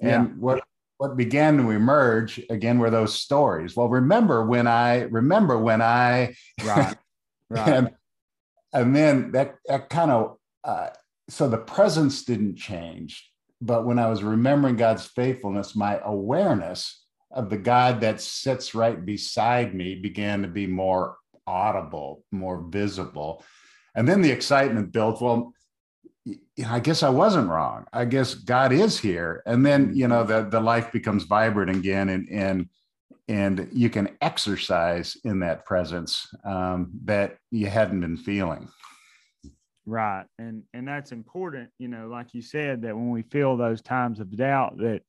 And 0.00 0.28
yeah. 0.28 0.34
what 0.38 0.62
what 0.98 1.16
began 1.16 1.56
to 1.58 1.70
emerge 1.70 2.40
again 2.50 2.78
were 2.78 2.90
those 2.90 3.14
stories. 3.14 3.76
Well, 3.76 3.88
remember 3.88 4.44
when 4.44 4.66
I 4.66 5.02
remember 5.02 5.58
when 5.58 5.80
I 5.80 6.34
right, 6.64 6.96
right, 7.50 7.68
and 7.68 7.90
and 8.72 8.94
then 8.94 9.32
that 9.32 9.56
that 9.66 9.88
kind 9.88 10.10
of 10.10 10.36
uh, 10.64 10.90
so 11.28 11.48
the 11.48 11.58
presence 11.58 12.24
didn't 12.24 12.56
change, 12.56 13.30
but 13.60 13.86
when 13.86 13.98
I 13.98 14.08
was 14.08 14.22
remembering 14.22 14.76
God's 14.76 15.06
faithfulness, 15.06 15.76
my 15.76 16.00
awareness 16.04 17.04
of 17.30 17.50
the 17.50 17.58
God 17.58 18.00
that 18.00 18.20
sits 18.20 18.74
right 18.74 19.04
beside 19.04 19.74
me 19.74 19.94
began 19.94 20.42
to 20.42 20.48
be 20.48 20.66
more 20.66 21.16
audible, 21.48 22.22
more 22.30 22.62
visible, 22.68 23.42
and 23.94 24.06
then 24.06 24.20
the 24.20 24.30
excitement 24.30 24.92
built. 24.92 25.22
Well, 25.22 25.54
I 26.66 26.80
guess 26.80 27.02
I 27.02 27.08
wasn't 27.08 27.48
wrong. 27.48 27.86
I 27.92 28.04
guess 28.04 28.34
God 28.34 28.70
is 28.70 28.98
here. 28.98 29.42
And 29.46 29.64
then, 29.64 29.96
you 29.96 30.08
know, 30.08 30.24
the, 30.24 30.42
the 30.42 30.60
life 30.60 30.92
becomes 30.92 31.24
vibrant 31.24 31.70
again 31.70 32.10
and, 32.10 32.28
and, 32.28 32.68
and 33.28 33.68
you 33.72 33.88
can 33.88 34.10
exercise 34.20 35.16
in 35.24 35.40
that 35.40 35.64
presence 35.64 36.28
um, 36.44 36.90
that 37.04 37.38
you 37.50 37.66
hadn't 37.66 38.00
been 38.00 38.16
feeling. 38.16 38.68
Right. 39.86 40.26
And, 40.38 40.64
and 40.74 40.86
that's 40.86 41.12
important, 41.12 41.70
you 41.78 41.88
know, 41.88 42.08
like 42.08 42.34
you 42.34 42.42
said, 42.42 42.82
that 42.82 42.94
when 42.94 43.10
we 43.10 43.22
feel 43.22 43.56
those 43.56 43.80
times 43.80 44.20
of 44.20 44.36
doubt 44.36 44.76
that 44.78 45.00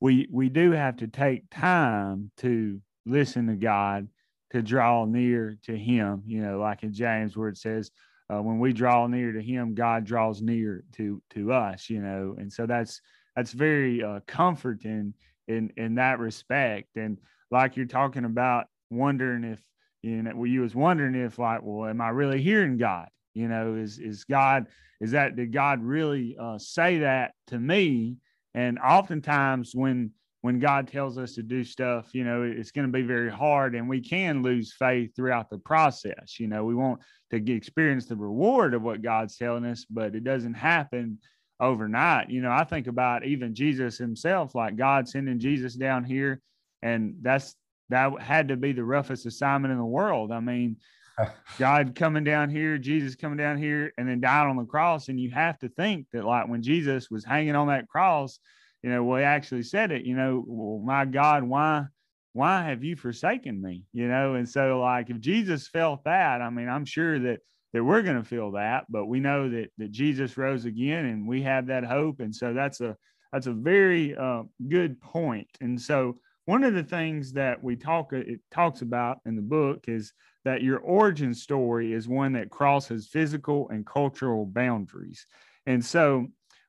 we, 0.00 0.26
we 0.32 0.48
do 0.48 0.72
have 0.72 0.96
to 0.96 1.06
take 1.06 1.44
time 1.50 2.32
to 2.38 2.80
listen 3.04 3.46
to 3.46 3.54
God, 3.54 4.08
to 4.56 4.62
draw 4.62 5.04
near 5.04 5.56
to 5.64 5.76
him, 5.76 6.22
you 6.26 6.40
know, 6.42 6.58
like 6.58 6.82
in 6.82 6.92
James 6.92 7.36
where 7.36 7.48
it 7.48 7.58
says, 7.58 7.90
uh, 8.32 8.42
when 8.42 8.58
we 8.58 8.72
draw 8.72 9.06
near 9.06 9.30
to 9.30 9.40
him 9.40 9.72
god 9.72 10.04
draws 10.04 10.42
near 10.42 10.82
to 10.90 11.22
to 11.30 11.52
us 11.52 11.88
you 11.88 12.00
know 12.00 12.34
and 12.38 12.52
so 12.52 12.66
that's 12.66 13.00
that's 13.36 13.52
very 13.52 14.02
uh, 14.02 14.20
comforting 14.26 15.14
in 15.46 15.70
in 15.76 15.96
that 15.96 16.18
respect. 16.18 16.96
And 16.96 17.18
like 17.50 17.76
you're 17.76 17.86
talking 17.86 18.24
about 18.24 18.66
wondering 18.90 19.44
if 19.44 19.60
you 20.02 20.22
know 20.22 20.32
well, 20.34 20.46
you 20.46 20.62
was 20.62 20.74
wondering 20.74 21.14
if 21.14 21.38
like 21.38 21.60
well 21.62 21.88
am 21.88 22.00
i 22.00 22.08
really 22.08 22.42
hearing 22.42 22.78
god? 22.78 23.08
You 23.34 23.48
know 23.48 23.74
is 23.74 23.98
is 23.98 24.24
god 24.24 24.66
is 25.00 25.12
that 25.12 25.36
did 25.36 25.52
god 25.52 25.82
really 25.82 26.36
uh, 26.40 26.58
say 26.58 26.98
that 27.00 27.32
to 27.48 27.58
me? 27.58 28.16
And 28.54 28.78
oftentimes 28.78 29.72
when 29.74 30.12
when 30.46 30.60
God 30.60 30.86
tells 30.86 31.18
us 31.18 31.34
to 31.34 31.42
do 31.42 31.64
stuff, 31.64 32.14
you 32.14 32.22
know, 32.22 32.42
it's 32.42 32.70
going 32.70 32.86
to 32.86 32.92
be 32.92 33.02
very 33.02 33.28
hard 33.28 33.74
and 33.74 33.88
we 33.88 34.00
can 34.00 34.44
lose 34.44 34.72
faith 34.78 35.10
throughout 35.16 35.50
the 35.50 35.58
process. 35.58 36.38
You 36.38 36.46
know, 36.46 36.64
we 36.64 36.76
want 36.76 37.00
to 37.32 37.52
experience 37.52 38.06
the 38.06 38.14
reward 38.14 38.72
of 38.72 38.80
what 38.80 39.02
God's 39.02 39.36
telling 39.36 39.64
us, 39.64 39.84
but 39.90 40.14
it 40.14 40.22
doesn't 40.22 40.54
happen 40.54 41.18
overnight. 41.58 42.30
You 42.30 42.42
know, 42.42 42.52
I 42.52 42.62
think 42.62 42.86
about 42.86 43.26
even 43.26 43.56
Jesus 43.56 43.98
himself, 43.98 44.54
like 44.54 44.76
God 44.76 45.08
sending 45.08 45.40
Jesus 45.40 45.74
down 45.74 46.04
here, 46.04 46.40
and 46.80 47.16
that's 47.22 47.56
that 47.88 48.22
had 48.22 48.46
to 48.46 48.56
be 48.56 48.70
the 48.70 48.84
roughest 48.84 49.26
assignment 49.26 49.72
in 49.72 49.78
the 49.78 49.84
world. 49.84 50.30
I 50.30 50.38
mean, 50.38 50.76
God 51.58 51.96
coming 51.96 52.22
down 52.22 52.50
here, 52.50 52.78
Jesus 52.78 53.16
coming 53.16 53.36
down 53.36 53.58
here, 53.58 53.92
and 53.98 54.08
then 54.08 54.20
dying 54.20 54.48
on 54.48 54.56
the 54.56 54.64
cross. 54.64 55.08
And 55.08 55.18
you 55.18 55.32
have 55.32 55.58
to 55.58 55.68
think 55.70 56.06
that, 56.12 56.24
like, 56.24 56.46
when 56.46 56.62
Jesus 56.62 57.10
was 57.10 57.24
hanging 57.24 57.56
on 57.56 57.66
that 57.66 57.88
cross, 57.88 58.38
you 58.86 58.92
know, 58.92 59.02
well, 59.02 59.18
he 59.18 59.24
actually 59.24 59.64
said 59.64 59.90
it, 59.90 60.04
you 60.04 60.14
know, 60.14 60.44
well, 60.46 60.78
my 60.78 61.04
God, 61.04 61.42
why, 61.42 61.86
why 62.34 62.62
have 62.62 62.84
you 62.84 62.94
forsaken 62.94 63.60
me? 63.60 63.82
You 63.92 64.06
know, 64.06 64.34
and 64.34 64.48
so 64.48 64.78
like 64.78 65.10
if 65.10 65.18
Jesus 65.18 65.66
felt 65.66 66.04
that, 66.04 66.40
I 66.40 66.50
mean, 66.50 66.68
I'm 66.68 66.84
sure 66.84 67.18
that 67.18 67.40
that 67.72 67.82
we're 67.82 68.02
going 68.02 68.22
to 68.22 68.28
feel 68.28 68.52
that, 68.52 68.84
but 68.88 69.06
we 69.06 69.18
know 69.18 69.50
that 69.50 69.70
that 69.78 69.90
Jesus 69.90 70.38
rose 70.38 70.66
again, 70.66 71.04
and 71.04 71.26
we 71.26 71.42
have 71.42 71.66
that 71.66 71.82
hope, 71.82 72.20
and 72.20 72.32
so 72.32 72.54
that's 72.54 72.80
a 72.80 72.96
that's 73.32 73.48
a 73.48 73.52
very 73.52 74.14
uh, 74.16 74.44
good 74.68 75.00
point. 75.00 75.48
And 75.60 75.82
so 75.82 76.18
one 76.44 76.62
of 76.62 76.74
the 76.74 76.84
things 76.84 77.32
that 77.32 77.60
we 77.60 77.74
talk 77.74 78.12
it 78.12 78.38
talks 78.52 78.82
about 78.82 79.18
in 79.26 79.34
the 79.34 79.42
book 79.42 79.86
is 79.88 80.12
that 80.44 80.62
your 80.62 80.78
origin 80.78 81.34
story 81.34 81.92
is 81.92 82.06
one 82.06 82.34
that 82.34 82.50
crosses 82.50 83.08
physical 83.08 83.68
and 83.68 83.84
cultural 83.84 84.46
boundaries. 84.46 85.26
And 85.66 85.84
so 85.84 86.28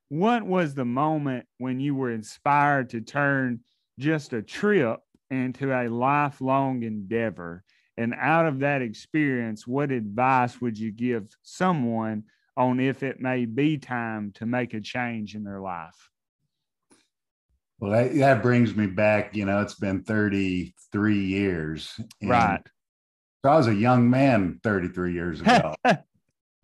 what 0.09 0.43
was 0.43 0.73
the 0.73 0.85
moment 0.85 1.45
when 1.57 1.79
you 1.79 1.95
were 1.95 2.11
inspired 2.11 2.89
to 2.91 3.01
turn 3.01 3.61
just 3.99 4.33
a 4.33 4.41
trip 4.41 4.99
into 5.29 5.73
a 5.73 5.89
lifelong 5.89 6.83
endeavor? 6.83 7.63
And 7.97 8.13
out 8.13 8.45
of 8.45 8.59
that 8.59 8.81
experience, 8.81 9.65
what 9.65 9.91
advice 9.91 10.61
would 10.61 10.77
you 10.77 10.91
give 10.91 11.35
someone 11.41 12.23
on 12.55 12.79
if 12.79 13.03
it 13.03 13.19
may 13.19 13.45
be 13.45 13.77
time 13.77 14.31
to 14.35 14.45
make 14.45 14.73
a 14.73 14.81
change 14.81 15.35
in 15.35 15.43
their 15.43 15.59
life? 15.59 16.09
Well, 17.79 17.91
that, 17.91 18.15
that 18.15 18.41
brings 18.41 18.75
me 18.75 18.87
back. 18.87 19.35
You 19.35 19.45
know, 19.45 19.61
it's 19.61 19.75
been 19.75 20.03
33 20.03 21.25
years. 21.25 21.99
Right. 22.23 22.61
So 23.43 23.51
I 23.51 23.57
was 23.57 23.67
a 23.67 23.75
young 23.75 24.09
man 24.09 24.59
33 24.63 25.13
years 25.13 25.41
ago. 25.41 25.75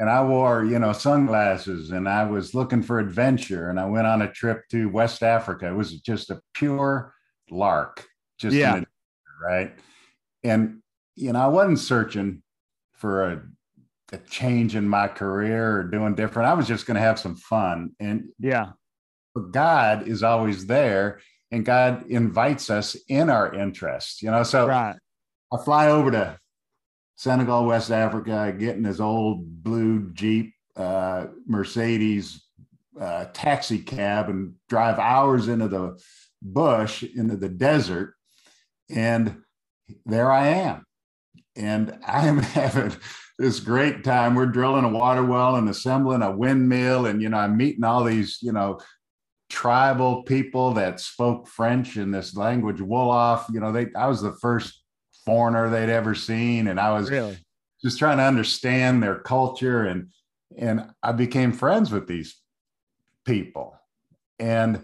and 0.03 0.09
I 0.09 0.21
wore, 0.21 0.65
you 0.65 0.79
know, 0.79 0.91
sunglasses 0.91 1.91
and 1.91 2.09
I 2.09 2.25
was 2.25 2.53
looking 2.53 2.83
for 2.83 2.99
adventure 2.99 3.69
and 3.69 3.79
I 3.79 3.85
went 3.85 4.05
on 4.05 4.21
a 4.21 4.29
trip 4.29 4.67
to 4.71 4.89
West 4.89 5.23
Africa. 5.23 5.69
It 5.69 5.75
was 5.75 6.01
just 6.01 6.29
a 6.29 6.41
pure 6.53 7.13
lark, 7.49 8.05
just 8.37 8.53
yeah. 8.53 8.81
right. 9.41 9.73
And 10.43 10.81
you 11.15 11.31
know, 11.31 11.39
I 11.39 11.47
wasn't 11.47 11.79
searching 11.79 12.43
for 12.95 13.31
a, 13.31 13.43
a 14.11 14.17
change 14.17 14.75
in 14.75 14.89
my 14.89 15.07
career 15.07 15.77
or 15.77 15.83
doing 15.85 16.15
different. 16.15 16.49
I 16.49 16.53
was 16.53 16.67
just 16.67 16.85
going 16.85 16.95
to 16.95 17.01
have 17.01 17.17
some 17.17 17.37
fun. 17.37 17.91
And 17.97 18.25
yeah, 18.39 18.71
but 19.33 19.51
God 19.51 20.05
is 20.05 20.21
always 20.21 20.65
there 20.65 21.21
and 21.49 21.63
God 21.63 22.07
invites 22.07 22.69
us 22.69 22.97
in 23.07 23.29
our 23.29 23.55
interest, 23.55 24.21
you 24.21 24.29
know. 24.29 24.43
So 24.43 24.67
right. 24.67 24.97
I 25.53 25.63
fly 25.63 25.87
over 25.87 26.11
to 26.11 26.37
Senegal, 27.23 27.65
West 27.65 27.89
Africa, 27.89 28.53
getting 28.59 28.83
his 28.83 28.99
old 28.99 29.63
blue 29.63 30.11
Jeep 30.11 30.53
uh, 30.75 31.27
Mercedes 31.47 32.43
uh, 32.99 33.27
taxi 33.31 33.79
cab 33.79 34.27
and 34.27 34.55
drive 34.67 34.99
hours 34.99 35.47
into 35.47 35.69
the 35.69 35.97
bush, 36.41 37.01
into 37.01 37.37
the 37.37 37.47
desert. 37.47 38.15
And 38.89 39.37
there 40.05 40.29
I 40.29 40.47
am. 40.47 40.85
And 41.55 41.97
I 42.05 42.27
am 42.27 42.39
having 42.59 42.93
this 43.39 43.61
great 43.61 44.03
time. 44.03 44.35
We're 44.35 44.47
drilling 44.47 44.83
a 44.83 44.89
water 44.89 45.23
well 45.23 45.55
and 45.55 45.69
assembling 45.69 46.23
a 46.23 46.35
windmill. 46.35 47.05
And, 47.05 47.21
you 47.21 47.29
know, 47.29 47.37
I'm 47.37 47.55
meeting 47.55 47.85
all 47.85 48.03
these, 48.03 48.39
you 48.41 48.51
know, 48.51 48.81
tribal 49.49 50.23
people 50.23 50.73
that 50.73 50.99
spoke 50.99 51.47
French 51.47 51.95
in 51.95 52.11
this 52.11 52.35
language, 52.35 52.79
Wolof. 52.79 53.45
You 53.53 53.61
know, 53.61 53.71
they 53.71 53.87
I 53.95 54.07
was 54.07 54.21
the 54.21 54.33
first 54.41 54.82
foreigner 55.25 55.69
they'd 55.69 55.91
ever 55.91 56.15
seen, 56.15 56.67
and 56.67 56.79
I 56.79 56.91
was 56.93 57.09
really? 57.09 57.37
just 57.83 57.99
trying 57.99 58.17
to 58.17 58.23
understand 58.23 59.01
their 59.01 59.19
culture, 59.19 59.85
and 59.85 60.09
and 60.57 60.89
I 61.01 61.11
became 61.11 61.51
friends 61.51 61.91
with 61.91 62.07
these 62.07 62.39
people, 63.25 63.75
and 64.39 64.81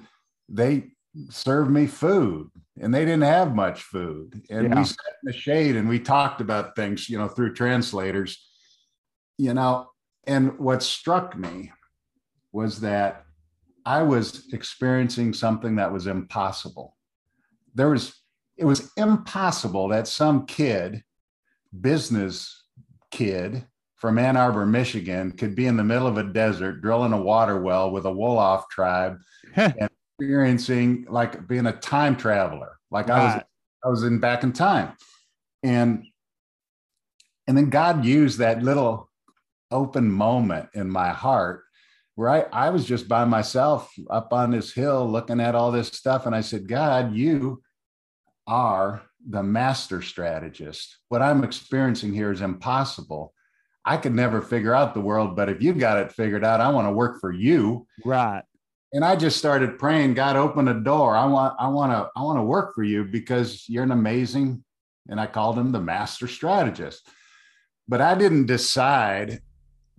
they 0.47 0.91
served 1.29 1.69
me 1.69 1.87
food, 1.87 2.49
and 2.79 2.93
they 2.93 3.05
didn't 3.05 3.23
have 3.23 3.55
much 3.55 3.83
food, 3.83 4.41
and 4.49 4.69
yeah. 4.69 4.79
we 4.79 4.85
sat 4.85 5.13
in 5.23 5.31
the 5.31 5.33
shade 5.33 5.75
and 5.75 5.89
we 5.89 5.99
talked 5.99 6.41
about 6.41 6.75
things, 6.75 7.09
you 7.09 7.17
know, 7.17 7.27
through 7.27 7.53
translators, 7.53 8.49
you 9.37 9.53
know, 9.53 9.89
and 10.25 10.57
what 10.59 10.83
struck 10.83 11.37
me 11.37 11.71
was 12.51 12.81
that 12.81 13.25
I 13.85 14.03
was 14.03 14.47
experiencing 14.53 15.33
something 15.33 15.75
that 15.77 15.91
was 15.91 16.07
impossible. 16.07 16.95
There 17.73 17.89
was 17.89 18.13
it 18.59 18.65
was 18.65 18.91
impossible 18.97 19.87
that 19.87 20.07
some 20.07 20.45
kid, 20.45 21.01
business 21.79 22.65
kid 23.09 23.65
from 23.95 24.19
Ann 24.19 24.35
Arbor, 24.35 24.65
Michigan, 24.65 25.31
could 25.31 25.55
be 25.55 25.65
in 25.65 25.77
the 25.77 25.83
middle 25.83 26.07
of 26.07 26.17
a 26.17 26.23
desert 26.23 26.81
drilling 26.81 27.13
a 27.13 27.21
water 27.21 27.59
well 27.59 27.89
with 27.89 28.05
a 28.05 28.09
Wolof 28.09 28.67
tribe 28.69 29.17
and 29.55 29.89
experiencing 30.19 31.05
like 31.09 31.47
being 31.47 31.67
a 31.67 31.71
time 31.71 32.17
traveler. 32.17 32.77
Like 32.91 33.07
right. 33.07 33.17
I 33.17 33.23
was, 33.23 33.43
I 33.85 33.89
was 33.89 34.03
in 34.03 34.19
back 34.19 34.43
in 34.43 34.51
time. 34.51 34.93
And 35.63 36.05
and 37.47 37.57
then 37.57 37.69
God 37.69 38.05
used 38.05 38.39
that 38.39 38.61
little 38.61 39.09
open 39.71 40.11
moment 40.11 40.69
in 40.73 40.89
my 40.89 41.09
heart 41.09 41.63
where 42.15 42.29
I, 42.29 42.41
I 42.51 42.69
was 42.71 42.85
just 42.85 43.07
by 43.07 43.23
myself 43.23 43.91
up 44.09 44.33
on 44.33 44.51
this 44.51 44.73
hill 44.73 45.09
looking 45.09 45.39
at 45.39 45.55
all 45.55 45.71
this 45.71 45.87
stuff. 45.87 46.25
And 46.25 46.35
I 46.35 46.41
said, 46.41 46.67
God, 46.67 47.15
you 47.15 47.61
are 48.49 49.03
the 49.29 49.43
master 49.43 50.01
strategist. 50.01 50.97
What 51.09 51.21
I'm 51.21 51.43
experiencing 51.43 52.13
here 52.13 52.31
is 52.31 52.41
impossible. 52.41 53.33
I 53.85 53.97
could 53.97 54.15
never 54.15 54.41
figure 54.41 54.73
out 54.73 54.93
the 54.93 55.01
world, 55.01 55.35
but 55.35 55.49
if 55.49 55.61
you 55.61 55.73
got 55.73 55.99
it 55.99 56.11
figured 56.11 56.43
out, 56.43 56.59
I 56.59 56.69
want 56.69 56.87
to 56.87 56.91
work 56.91 57.21
for 57.21 57.31
you. 57.31 57.87
Right. 58.03 58.43
And 58.91 59.05
I 59.05 59.15
just 59.15 59.37
started 59.37 59.77
praying, 59.77 60.15
God, 60.15 60.35
open 60.35 60.67
a 60.67 60.73
door. 60.73 61.15
I 61.15 61.25
want, 61.25 61.55
I 61.59 61.67
want 61.67 61.91
to, 61.91 62.09
I 62.19 62.23
want 62.23 62.39
to 62.39 62.43
work 62.43 62.73
for 62.73 62.83
you 62.83 63.05
because 63.05 63.65
you're 63.69 63.83
an 63.83 63.91
amazing, 63.91 64.63
and 65.07 65.19
I 65.19 65.27
called 65.27 65.57
him 65.57 65.71
the 65.71 65.79
master 65.79 66.27
strategist. 66.27 67.07
But 67.87 68.01
I 68.01 68.15
didn't 68.15 68.47
decide 68.47 69.41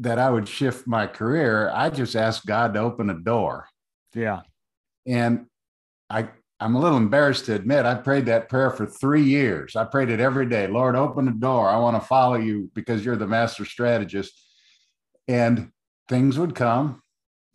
that 0.00 0.18
I 0.18 0.30
would 0.30 0.48
shift 0.48 0.86
my 0.86 1.06
career. 1.06 1.70
I 1.72 1.90
just 1.90 2.16
asked 2.16 2.46
God 2.46 2.74
to 2.74 2.80
open 2.80 3.10
a 3.10 3.18
door. 3.18 3.66
Yeah. 4.14 4.40
And 5.06 5.46
I 6.08 6.30
I'm 6.62 6.74
a 6.74 6.78
little 6.78 6.98
embarrassed 6.98 7.46
to 7.46 7.54
admit 7.54 7.86
I 7.86 7.94
prayed 7.94 8.26
that 8.26 8.50
prayer 8.50 8.70
for 8.70 8.84
three 8.84 9.22
years. 9.22 9.76
I 9.76 9.84
prayed 9.84 10.10
it 10.10 10.20
every 10.20 10.44
day. 10.46 10.66
Lord, 10.66 10.94
open 10.94 11.24
the 11.24 11.32
door. 11.32 11.70
I 11.70 11.78
want 11.78 12.00
to 12.00 12.06
follow 12.06 12.36
you 12.36 12.70
because 12.74 13.02
you're 13.02 13.16
the 13.16 13.26
master 13.26 13.64
strategist. 13.64 14.38
And 15.26 15.70
things 16.08 16.38
would 16.38 16.54
come 16.54 17.02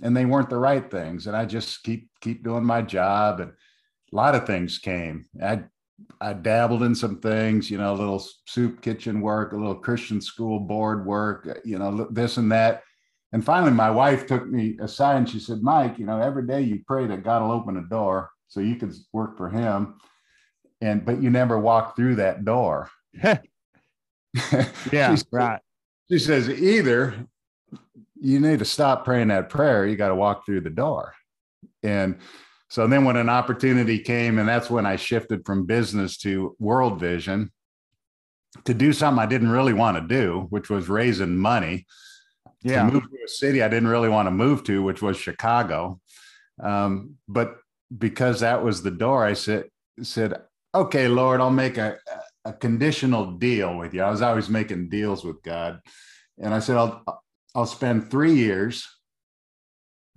and 0.02 0.18
they 0.18 0.26
weren't 0.26 0.50
the 0.50 0.58
right 0.58 0.90
things. 0.90 1.28
And 1.28 1.36
I 1.36 1.46
just 1.46 1.84
keep 1.84 2.10
keep 2.20 2.44
doing 2.44 2.66
my 2.66 2.82
job. 2.82 3.42
And 3.42 3.52
a 3.52 4.16
lot 4.16 4.34
of 4.34 4.48
things 4.48 4.80
came. 4.80 5.26
I 5.42 5.66
I 6.20 6.34
dabbled 6.34 6.82
in 6.82 6.96
some 6.96 7.20
things, 7.20 7.70
you 7.70 7.78
know, 7.78 7.94
a 7.94 7.96
little 7.96 8.26
soup 8.48 8.82
kitchen 8.82 9.22
work, 9.22 9.54
a 9.54 9.56
little 9.56 9.76
Christian 9.76 10.20
school 10.20 10.60
board 10.60 11.06
work, 11.06 11.62
you 11.64 11.78
know, 11.78 12.08
this 12.10 12.38
and 12.38 12.52
that. 12.52 12.82
And 13.34 13.46
finally, 13.46 13.72
my 13.72 13.92
wife 13.92 14.26
took 14.26 14.48
me 14.48 14.78
aside 14.82 15.18
and 15.18 15.30
she 15.30 15.40
said, 15.40 15.62
Mike, 15.62 16.00
you 16.00 16.06
know, 16.08 16.20
every 16.20 16.48
day 16.48 16.62
you 16.62 16.82
pray 16.88 17.06
that 17.06 17.24
God 17.24 17.44
will 17.44 17.52
open 17.52 17.78
a 17.78 17.84
door 17.84 18.32
so 18.48 18.60
you 18.60 18.76
could 18.76 18.94
work 19.14 19.38
for 19.38 19.50
him. 19.50 19.96
And, 20.82 21.06
but 21.06 21.22
you 21.22 21.30
never 21.30 21.58
walk 21.58 21.96
through 21.96 22.16
that 22.16 22.46
door. 22.46 22.90
yeah, 23.14 23.40
she 25.16 25.24
right. 25.32 25.60
She 26.12 26.20
says, 26.20 26.50
either 26.50 27.16
you 28.20 28.40
need 28.40 28.60
to 28.60 28.66
stop 28.66 29.06
praying 29.06 29.30
that 29.30 29.50
prayer, 29.50 29.88
you 29.88 29.96
got 29.96 30.10
to 30.10 30.16
walk 30.16 30.46
through 30.46 30.62
the 30.62 30.70
door. 30.70 31.14
And 31.82 32.18
so 32.70 32.88
then 32.88 33.06
when 33.06 33.18
an 33.18 33.30
opportunity 33.30 34.00
came, 34.00 34.38
and 34.38 34.48
that's 34.48 34.70
when 34.70 34.86
I 34.86 34.96
shifted 34.96 35.46
from 35.46 35.66
business 35.66 36.18
to 36.20 36.56
world 36.60 37.00
vision 37.00 37.52
to 38.66 38.74
do 38.74 38.94
something 38.94 39.22
I 39.22 39.28
didn't 39.28 39.50
really 39.50 39.74
want 39.74 39.98
to 39.98 40.08
do, 40.08 40.48
which 40.50 40.70
was 40.70 40.90
raising 40.90 41.38
money 41.38 41.86
yeah. 42.64 42.86
to 42.86 42.92
move 42.92 43.04
to 43.04 43.18
a 43.24 43.28
city 43.28 43.62
I 43.62 43.68
didn't 43.68 43.90
really 43.90 44.10
want 44.10 44.28
to 44.28 44.32
move 44.32 44.64
to, 44.66 44.82
which 44.82 45.02
was 45.02 45.18
Chicago. 45.18 46.00
Um, 46.62 47.16
but 47.28 47.58
because 47.96 48.40
that 48.40 48.64
was 48.64 48.82
the 48.82 48.92
door, 48.92 49.26
I 49.26 49.34
said, 49.34 49.66
said, 50.02 50.42
okay, 50.74 51.08
Lord, 51.08 51.42
I'll 51.42 51.52
make 51.52 51.78
a, 51.78 51.98
a 52.44 52.54
conditional 52.54 53.32
deal 53.32 53.78
with 53.78 53.94
you. 53.94 54.02
I 54.02 54.10
was 54.10 54.22
always 54.22 54.50
making 54.50 54.90
deals 54.90 55.24
with 55.24 55.42
God. 55.44 55.80
And 56.38 56.54
I 56.54 56.60
said, 56.60 56.78
I'll, 56.78 57.04
I'll 57.54 57.66
spend 57.66 58.12
three 58.12 58.34
years 58.34 58.88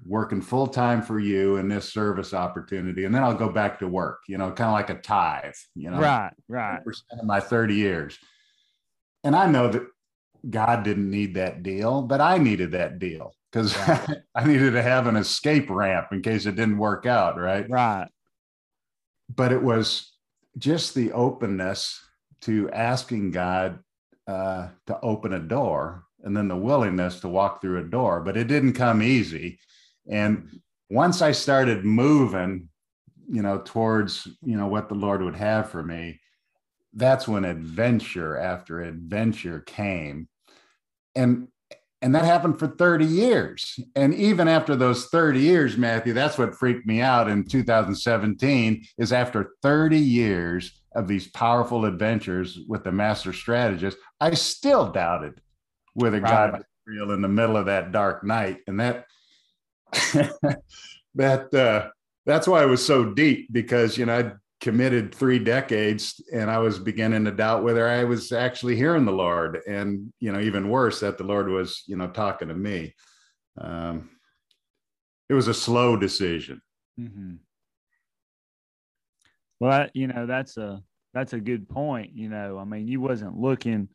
working 0.05 0.41
full 0.41 0.67
time 0.67 1.03
for 1.03 1.19
you 1.19 1.57
in 1.57 1.69
this 1.69 1.93
service 1.93 2.35
opportunity. 2.35 3.05
And 3.05 3.15
then 3.15 3.23
I'll 3.23 3.35
go 3.35 3.49
back 3.49 3.79
to 3.81 3.89
work, 3.89 4.21
you 4.29 4.39
know, 4.39 4.51
kind 4.53 4.69
of 4.69 4.75
like 4.75 4.91
a 4.91 5.01
tithe, 5.01 5.55
you 5.75 5.91
know, 5.91 6.01
right, 6.01 6.33
right. 6.49 6.85
Percent 6.85 7.21
of 7.21 7.27
my 7.27 7.41
30 7.41 7.75
years. 7.75 8.19
And 9.25 9.35
I 9.35 9.47
know 9.51 9.69
that 9.69 9.87
God 10.49 10.85
didn't 10.85 11.11
need 11.11 11.35
that 11.35 11.63
deal, 11.63 12.03
but 12.03 12.21
I 12.21 12.39
needed 12.39 12.73
that 12.73 12.99
deal 12.99 13.33
because 13.51 13.75
yeah. 13.75 14.07
I 14.35 14.45
needed 14.45 14.73
to 14.73 14.83
have 14.83 15.07
an 15.07 15.17
escape 15.17 15.71
ramp 15.71 16.09
in 16.13 16.23
case 16.23 16.47
it 16.47 16.57
didn't 16.57 16.79
work 16.79 17.07
out. 17.07 17.39
Right. 17.39 17.69
Right. 17.69 18.09
But 19.35 19.53
it 19.53 19.63
was 19.63 20.13
just 20.57 20.95
the 20.95 21.13
openness 21.13 22.01
to 22.43 22.71
asking 22.71 23.33
God 23.33 23.81
uh, 24.27 24.69
to 24.87 25.01
open 25.01 25.33
a 25.33 25.39
door 25.39 26.05
and 26.23 26.37
then 26.37 26.49
the 26.49 26.57
willingness 26.57 27.21
to 27.21 27.29
walk 27.29 27.61
through 27.61 27.79
a 27.79 27.85
door. 27.85 28.21
But 28.21 28.37
it 28.37 28.49
didn't 28.49 28.75
come 28.75 29.03
easy. 29.03 29.59
And 30.11 30.61
once 30.91 31.23
I 31.23 31.33
started 31.33 31.85
moving, 31.85 32.69
you 33.31 33.43
know, 33.43 33.61
towards, 33.65 34.27
you 34.43 34.57
know, 34.57 34.67
what 34.67 34.89
the 34.89 34.95
Lord 34.95 35.23
would 35.23 35.37
have 35.37 35.71
for 35.71 35.83
me, 35.83 36.21
that's 36.95 37.29
when 37.29 37.45
adventure 37.45 38.37
after 38.37 38.81
adventure 38.81 39.61
came. 39.61 40.29
And 41.15 41.49
and 42.01 42.15
that 42.15 42.25
happened 42.25 42.59
for 42.59 42.69
30 42.69 43.05
years. 43.05 43.79
And 43.97 44.15
even 44.15 44.47
after 44.47 44.77
those 44.77 45.07
30 45.07 45.41
years, 45.41 45.77
Matthew, 45.77 46.13
that's 46.13 46.39
what 46.39 46.55
freaked 46.55 46.87
me 46.87 47.01
out 47.01 47.29
in 47.29 47.45
2017 47.45 48.85
is 48.99 49.13
after 49.13 49.53
30 49.63 49.99
years 49.99 50.81
of 50.95 51.09
these 51.09 51.29
powerful 51.29 51.85
adventures 51.85 52.61
with 52.69 52.85
the 52.85 52.93
master 52.93 53.33
strategist, 53.33 53.99
I 54.21 54.35
still 54.35 54.91
doubted 54.91 55.41
whether 55.95 56.21
right. 56.21 56.31
God 56.31 56.53
was 56.53 56.65
real 56.87 57.11
in 57.11 57.21
the 57.21 57.29
middle 57.29 57.57
of 57.57 57.67
that 57.67 57.91
dark 57.91 58.25
night. 58.25 58.59
And 58.67 58.79
that 58.79 59.05
that 61.15 61.55
uh 61.55 61.89
that's 62.27 62.47
why 62.47 62.63
it 62.63 62.67
was 62.67 62.85
so 62.85 63.07
deep 63.07 63.51
because 63.53 63.97
you 63.97 64.05
know 64.05 64.19
I 64.19 64.33
committed 64.61 65.15
three 65.15 65.39
decades 65.39 66.21
and 66.33 66.51
I 66.51 66.59
was 66.59 66.79
beginning 66.79 67.25
to 67.27 67.31
doubt 67.31 67.63
whether 67.63 67.89
I 67.89 68.05
was 68.05 68.33
actually 68.33 68.75
hearing 68.75 69.05
the 69.05 69.13
Lord. 69.13 69.61
And, 69.69 70.13
you 70.19 70.33
know, 70.33 70.41
even 70.41 70.69
worse, 70.69 71.01
that 71.01 71.17
the 71.17 71.25
Lord 71.25 71.49
was, 71.49 71.85
you 71.87 71.97
know, 71.97 72.09
talking 72.09 72.49
to 72.49 72.55
me. 72.55 72.95
Um, 73.57 74.11
it 75.29 75.35
was 75.35 75.47
a 75.47 75.55
slow 75.55 75.97
decision. 75.97 76.61
Mm-hmm. 76.99 77.35
Well, 79.61 79.89
you 79.95 80.09
know, 80.09 80.27
that's 80.27 80.57
a, 80.57 80.83
that's 81.15 81.33
a 81.33 81.41
good 81.41 81.69
point. 81.69 82.13
You 82.15 82.29
know, 82.29 82.59
I 82.59 82.65
mean, 82.65 82.89
you 82.89 83.01
wasn't 83.01 83.39
looking 83.39 83.89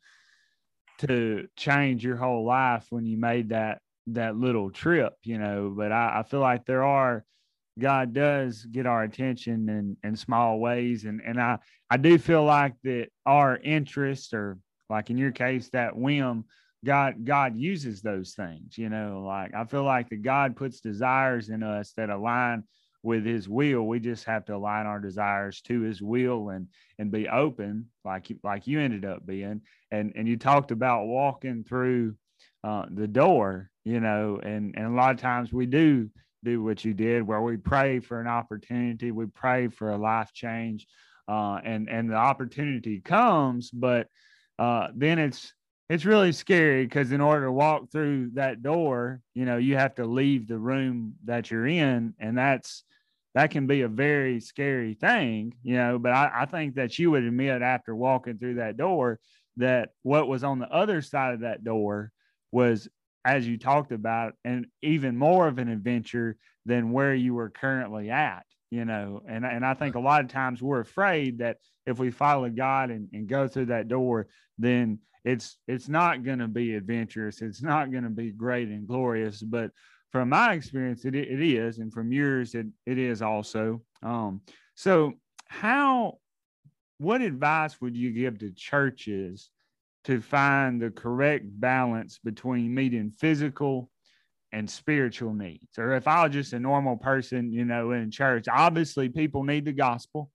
to 0.98 1.46
change 1.56 2.04
your 2.04 2.16
whole 2.16 2.44
life 2.44 2.86
when 2.90 3.04
you 3.04 3.18
made 3.18 3.50
that, 3.50 3.80
that 4.08 4.36
little 4.36 4.70
trip, 4.70 5.14
you 5.24 5.38
know, 5.38 5.72
but 5.76 5.92
I, 5.92 6.20
I 6.20 6.22
feel 6.22 6.40
like 6.40 6.64
there 6.64 6.84
are, 6.84 7.24
God 7.78 8.12
does 8.12 8.64
get 8.64 8.86
our 8.86 9.02
attention 9.02 9.68
in, 9.68 9.96
in 10.04 10.16
small 10.16 10.58
ways. 10.58 11.04
And, 11.04 11.20
and 11.24 11.40
I, 11.40 11.58
I 11.90 11.96
do 11.96 12.18
feel 12.18 12.44
like 12.44 12.74
that 12.84 13.08
our 13.26 13.56
interest 13.56 14.32
or 14.32 14.58
like 14.88 15.10
in 15.10 15.18
your 15.18 15.32
case, 15.32 15.70
that 15.70 15.96
whim, 15.96 16.44
God, 16.84 17.24
God 17.24 17.56
uses 17.56 18.02
those 18.02 18.34
things, 18.34 18.78
you 18.78 18.90
know, 18.90 19.24
like 19.26 19.54
I 19.54 19.64
feel 19.64 19.84
like 19.84 20.10
that 20.10 20.22
God 20.22 20.56
puts 20.56 20.80
desires 20.80 21.48
in 21.48 21.62
us 21.62 21.92
that 21.96 22.10
align 22.10 22.64
with 23.02 23.24
his 23.24 23.48
will. 23.48 23.86
We 23.86 24.00
just 24.00 24.24
have 24.24 24.44
to 24.46 24.54
align 24.54 24.86
our 24.86 25.00
desires 25.00 25.60
to 25.62 25.80
his 25.80 26.00
will 26.00 26.50
and, 26.50 26.68
and 26.98 27.10
be 27.10 27.28
open 27.28 27.86
like, 28.04 28.30
you, 28.30 28.38
like 28.42 28.66
you 28.66 28.80
ended 28.80 29.04
up 29.04 29.26
being. 29.26 29.62
And, 29.90 30.12
and 30.14 30.28
you 30.28 30.36
talked 30.36 30.70
about 30.70 31.06
walking 31.06 31.64
through 31.64 32.14
uh, 32.62 32.86
the 32.90 33.08
door, 33.08 33.70
you 33.84 34.00
know, 34.00 34.40
and, 34.42 34.74
and 34.76 34.86
a 34.86 34.96
lot 34.96 35.14
of 35.14 35.20
times 35.20 35.52
we 35.52 35.66
do 35.66 36.10
do 36.44 36.62
what 36.62 36.84
you 36.84 36.94
did, 36.94 37.26
where 37.26 37.40
we 37.40 37.56
pray 37.56 38.00
for 38.00 38.20
an 38.20 38.26
opportunity, 38.26 39.10
we 39.10 39.26
pray 39.26 39.68
for 39.68 39.90
a 39.90 39.96
life 39.96 40.32
change, 40.32 40.86
uh, 41.28 41.58
and 41.64 41.88
and 41.88 42.10
the 42.10 42.14
opportunity 42.14 43.00
comes, 43.00 43.70
but 43.70 44.08
uh, 44.58 44.88
then 44.94 45.18
it's 45.18 45.52
it's 45.90 46.04
really 46.04 46.32
scary 46.32 46.84
because 46.84 47.12
in 47.12 47.20
order 47.20 47.46
to 47.46 47.52
walk 47.52 47.90
through 47.90 48.30
that 48.34 48.62
door, 48.62 49.20
you 49.34 49.44
know, 49.44 49.58
you 49.58 49.76
have 49.76 49.94
to 49.96 50.06
leave 50.06 50.48
the 50.48 50.58
room 50.58 51.14
that 51.24 51.50
you're 51.50 51.66
in, 51.66 52.14
and 52.18 52.38
that's 52.38 52.84
that 53.34 53.50
can 53.50 53.66
be 53.66 53.82
a 53.82 53.88
very 53.88 54.40
scary 54.40 54.94
thing, 54.94 55.54
you 55.62 55.76
know. 55.76 55.98
But 55.98 56.12
I, 56.12 56.30
I 56.42 56.44
think 56.46 56.76
that 56.76 56.98
you 56.98 57.10
would 57.10 57.24
admit 57.24 57.62
after 57.62 57.94
walking 57.94 58.38
through 58.38 58.56
that 58.56 58.76
door 58.76 59.18
that 59.56 59.90
what 60.02 60.28
was 60.28 60.44
on 60.44 60.58
the 60.58 60.68
other 60.68 61.02
side 61.02 61.34
of 61.34 61.40
that 61.40 61.64
door 61.64 62.10
was 62.50 62.88
as 63.24 63.46
you 63.46 63.58
talked 63.58 63.92
about, 63.92 64.34
and 64.44 64.66
even 64.82 65.16
more 65.16 65.48
of 65.48 65.58
an 65.58 65.68
adventure 65.68 66.36
than 66.66 66.92
where 66.92 67.14
you 67.14 67.34
were 67.34 67.50
currently 67.50 68.10
at, 68.10 68.44
you 68.70 68.84
know. 68.84 69.22
And, 69.28 69.44
and 69.44 69.64
I 69.64 69.74
think 69.74 69.94
a 69.94 70.00
lot 70.00 70.22
of 70.22 70.28
times 70.28 70.62
we're 70.62 70.80
afraid 70.80 71.38
that 71.38 71.58
if 71.86 71.98
we 71.98 72.10
follow 72.10 72.48
God 72.48 72.90
and, 72.90 73.08
and 73.12 73.28
go 73.28 73.48
through 73.48 73.66
that 73.66 73.88
door, 73.88 74.28
then 74.58 74.98
it's 75.24 75.56
it's 75.66 75.88
not 75.88 76.22
going 76.22 76.38
to 76.38 76.48
be 76.48 76.74
adventurous. 76.74 77.40
It's 77.40 77.62
not 77.62 77.90
going 77.90 78.04
to 78.04 78.10
be 78.10 78.30
great 78.30 78.68
and 78.68 78.86
glorious. 78.86 79.42
But 79.42 79.70
from 80.12 80.28
my 80.28 80.52
experience, 80.52 81.04
it, 81.04 81.14
it 81.14 81.40
is, 81.40 81.78
and 81.78 81.92
from 81.92 82.12
yours, 82.12 82.54
it, 82.54 82.66
it 82.86 82.98
is 82.98 83.22
also. 83.22 83.82
Um, 84.02 84.42
so 84.74 85.14
how 85.48 86.18
what 86.98 87.22
advice 87.22 87.80
would 87.80 87.96
you 87.96 88.12
give 88.12 88.38
to 88.38 88.52
churches 88.52 89.50
to 90.04 90.20
find 90.20 90.80
the 90.80 90.90
correct 90.90 91.46
balance 91.48 92.18
between 92.22 92.74
meeting 92.74 93.10
physical 93.10 93.90
and 94.52 94.70
spiritual 94.70 95.34
needs. 95.34 95.78
Or 95.78 95.94
if 95.94 96.06
I 96.06 96.24
was 96.24 96.32
just 96.32 96.52
a 96.52 96.60
normal 96.60 96.96
person, 96.96 97.52
you 97.52 97.64
know, 97.64 97.90
in 97.90 98.10
church, 98.10 98.46
obviously 98.48 99.08
people 99.08 99.42
need 99.42 99.64
the 99.64 99.72
gospel 99.72 100.30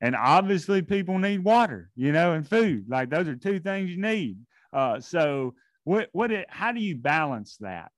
and 0.00 0.14
obviously 0.14 0.82
people 0.82 1.18
need 1.18 1.42
water, 1.42 1.90
you 1.96 2.12
know, 2.12 2.34
and 2.34 2.48
food. 2.48 2.84
Like 2.88 3.10
those 3.10 3.26
are 3.26 3.34
two 3.34 3.58
things 3.58 3.90
you 3.90 4.00
need. 4.00 4.38
Uh, 4.72 5.00
so 5.00 5.54
what, 5.84 6.08
what, 6.12 6.30
it, 6.30 6.46
how 6.48 6.72
do 6.72 6.80
you 6.80 6.96
balance 6.96 7.56
that? 7.60 7.90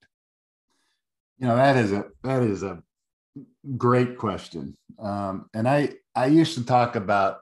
You 1.37 1.47
know, 1.47 1.55
that 1.55 1.75
is 1.75 1.91
a, 1.91 2.05
that 2.23 2.41
is 2.41 2.63
a 2.63 2.81
great 3.77 4.17
question. 4.17 4.75
Um, 4.97 5.49
and 5.53 5.67
I, 5.67 5.89
I 6.15 6.27
used 6.27 6.55
to 6.55 6.65
talk 6.65 6.95
about 6.95 7.39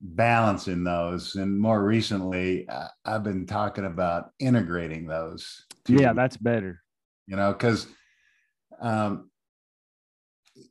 balancing 0.00 0.84
those. 0.84 1.34
And 1.36 1.58
more 1.58 1.82
recently, 1.82 2.68
I've 3.04 3.22
been 3.22 3.46
talking 3.46 3.84
about 3.84 4.30
integrating 4.38 5.06
those. 5.06 5.64
Yeah, 5.88 6.12
that's 6.12 6.36
better. 6.36 6.82
You 7.26 7.36
know, 7.36 7.52
because, 7.52 7.86
um, 8.80 9.30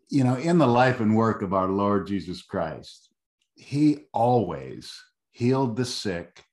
you 0.10 0.24
know, 0.24 0.36
in 0.36 0.58
the 0.58 0.68
life 0.68 1.00
and 1.00 1.16
work 1.16 1.42
of 1.42 1.54
our 1.54 1.68
Lord 1.68 2.08
Jesus 2.08 2.42
Christ, 2.42 3.10
he 3.56 4.06
always 4.14 4.94
healed 5.32 5.76
the 5.76 5.86
sick 5.86 6.44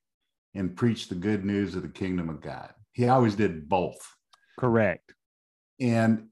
and 0.55 0.75
preached 0.75 1.09
the 1.09 1.15
good 1.15 1.45
news 1.45 1.75
of 1.75 1.81
the 1.81 1.87
kingdom 1.87 2.29
of 2.29 2.41
God. 2.41 2.73
He 2.91 3.07
always 3.07 3.35
did 3.35 3.67
both. 3.67 3.97
Correct. 4.59 5.13
And 5.79 6.27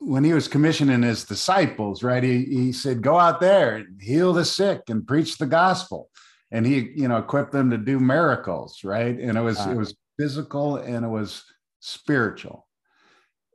when 0.00 0.24
he 0.24 0.32
was 0.32 0.48
commissioning 0.48 1.02
his 1.02 1.24
disciples, 1.24 2.02
right, 2.02 2.22
he, 2.22 2.44
he 2.44 2.72
said, 2.72 3.02
go 3.02 3.18
out 3.18 3.38
there 3.38 3.76
and 3.76 4.00
heal 4.00 4.32
the 4.32 4.44
sick 4.44 4.82
and 4.88 5.06
preach 5.06 5.36
the 5.36 5.46
gospel. 5.46 6.08
And 6.50 6.66
he, 6.66 6.90
you 6.96 7.06
know, 7.06 7.18
equipped 7.18 7.52
them 7.52 7.70
to 7.70 7.78
do 7.78 8.00
miracles, 8.00 8.82
right? 8.82 9.16
And 9.16 9.38
it 9.38 9.40
was 9.40 9.64
it 9.66 9.76
was 9.76 9.94
physical 10.18 10.76
and 10.76 11.04
it 11.04 11.08
was 11.08 11.44
spiritual. 11.78 12.66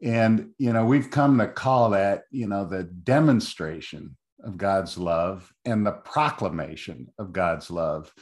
And 0.02 0.52
you 0.58 0.72
know, 0.72 0.86
we've 0.86 1.12
come 1.12 1.38
to 1.40 1.48
call 1.48 1.90
that, 1.90 2.24
you 2.32 2.48
know, 2.48 2.64
the 2.64 2.84
demonstration 2.84 4.16
of 4.42 4.58
God's 4.58 4.98
love 4.98 5.52
and 5.66 5.86
the 5.86 5.92
proclamation 5.92 7.08
of 7.20 7.34
God's 7.34 7.70
love. 7.70 8.14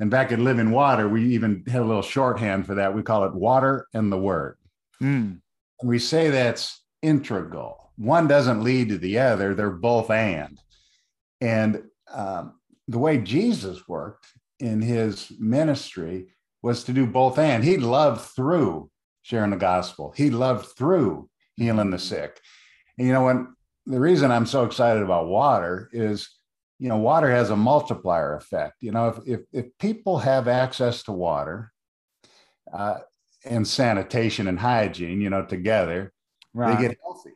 And 0.00 0.10
back 0.10 0.32
at 0.32 0.38
Living 0.38 0.70
Water, 0.70 1.06
we 1.08 1.34
even 1.34 1.62
had 1.68 1.82
a 1.82 1.84
little 1.84 2.02
shorthand 2.02 2.66
for 2.66 2.76
that. 2.76 2.94
We 2.94 3.02
call 3.02 3.24
it 3.24 3.34
water 3.34 3.88
and 3.92 4.10
the 4.10 4.18
word. 4.18 4.56
Mm. 5.02 5.40
And 5.80 5.88
we 5.88 5.98
say 5.98 6.30
that's 6.30 6.80
integral. 7.04 7.92
One 7.96 8.26
doesn't 8.26 8.64
lead 8.64 8.88
to 8.88 8.98
the 8.98 9.18
other, 9.18 9.54
they're 9.54 9.70
both 9.70 10.10
and. 10.10 10.58
And 11.40 11.84
um, 12.12 12.54
the 12.88 12.98
way 12.98 13.18
Jesus 13.18 13.86
worked 13.86 14.26
in 14.58 14.80
his 14.80 15.30
ministry 15.38 16.28
was 16.62 16.84
to 16.84 16.92
do 16.92 17.06
both 17.06 17.38
and. 17.38 17.62
He 17.62 17.76
loved 17.76 18.22
through 18.22 18.90
sharing 19.22 19.50
the 19.50 19.56
gospel, 19.56 20.12
he 20.16 20.30
loved 20.30 20.66
through 20.76 21.28
healing 21.56 21.90
the 21.90 21.98
sick. 21.98 22.40
And 22.98 23.06
you 23.06 23.12
know, 23.12 23.24
when 23.24 23.54
the 23.86 24.00
reason 24.00 24.30
I'm 24.30 24.46
so 24.46 24.64
excited 24.64 25.02
about 25.02 25.28
water 25.28 25.90
is, 25.92 26.28
you 26.78 26.88
know, 26.88 26.96
water 26.96 27.30
has 27.30 27.50
a 27.50 27.56
multiplier 27.56 28.34
effect. 28.36 28.76
You 28.80 28.92
know, 28.92 29.08
if 29.08 29.18
if, 29.26 29.40
if 29.52 29.66
people 29.78 30.18
have 30.18 30.48
access 30.48 31.02
to 31.04 31.12
water 31.12 31.72
uh, 32.72 32.98
and 33.44 33.66
sanitation 33.66 34.48
and 34.48 34.58
hygiene, 34.58 35.20
you 35.20 35.30
know, 35.30 35.44
together, 35.44 36.13
right. 36.54 36.76
they 36.76 36.88
get 36.88 36.98
healthy. 37.02 37.30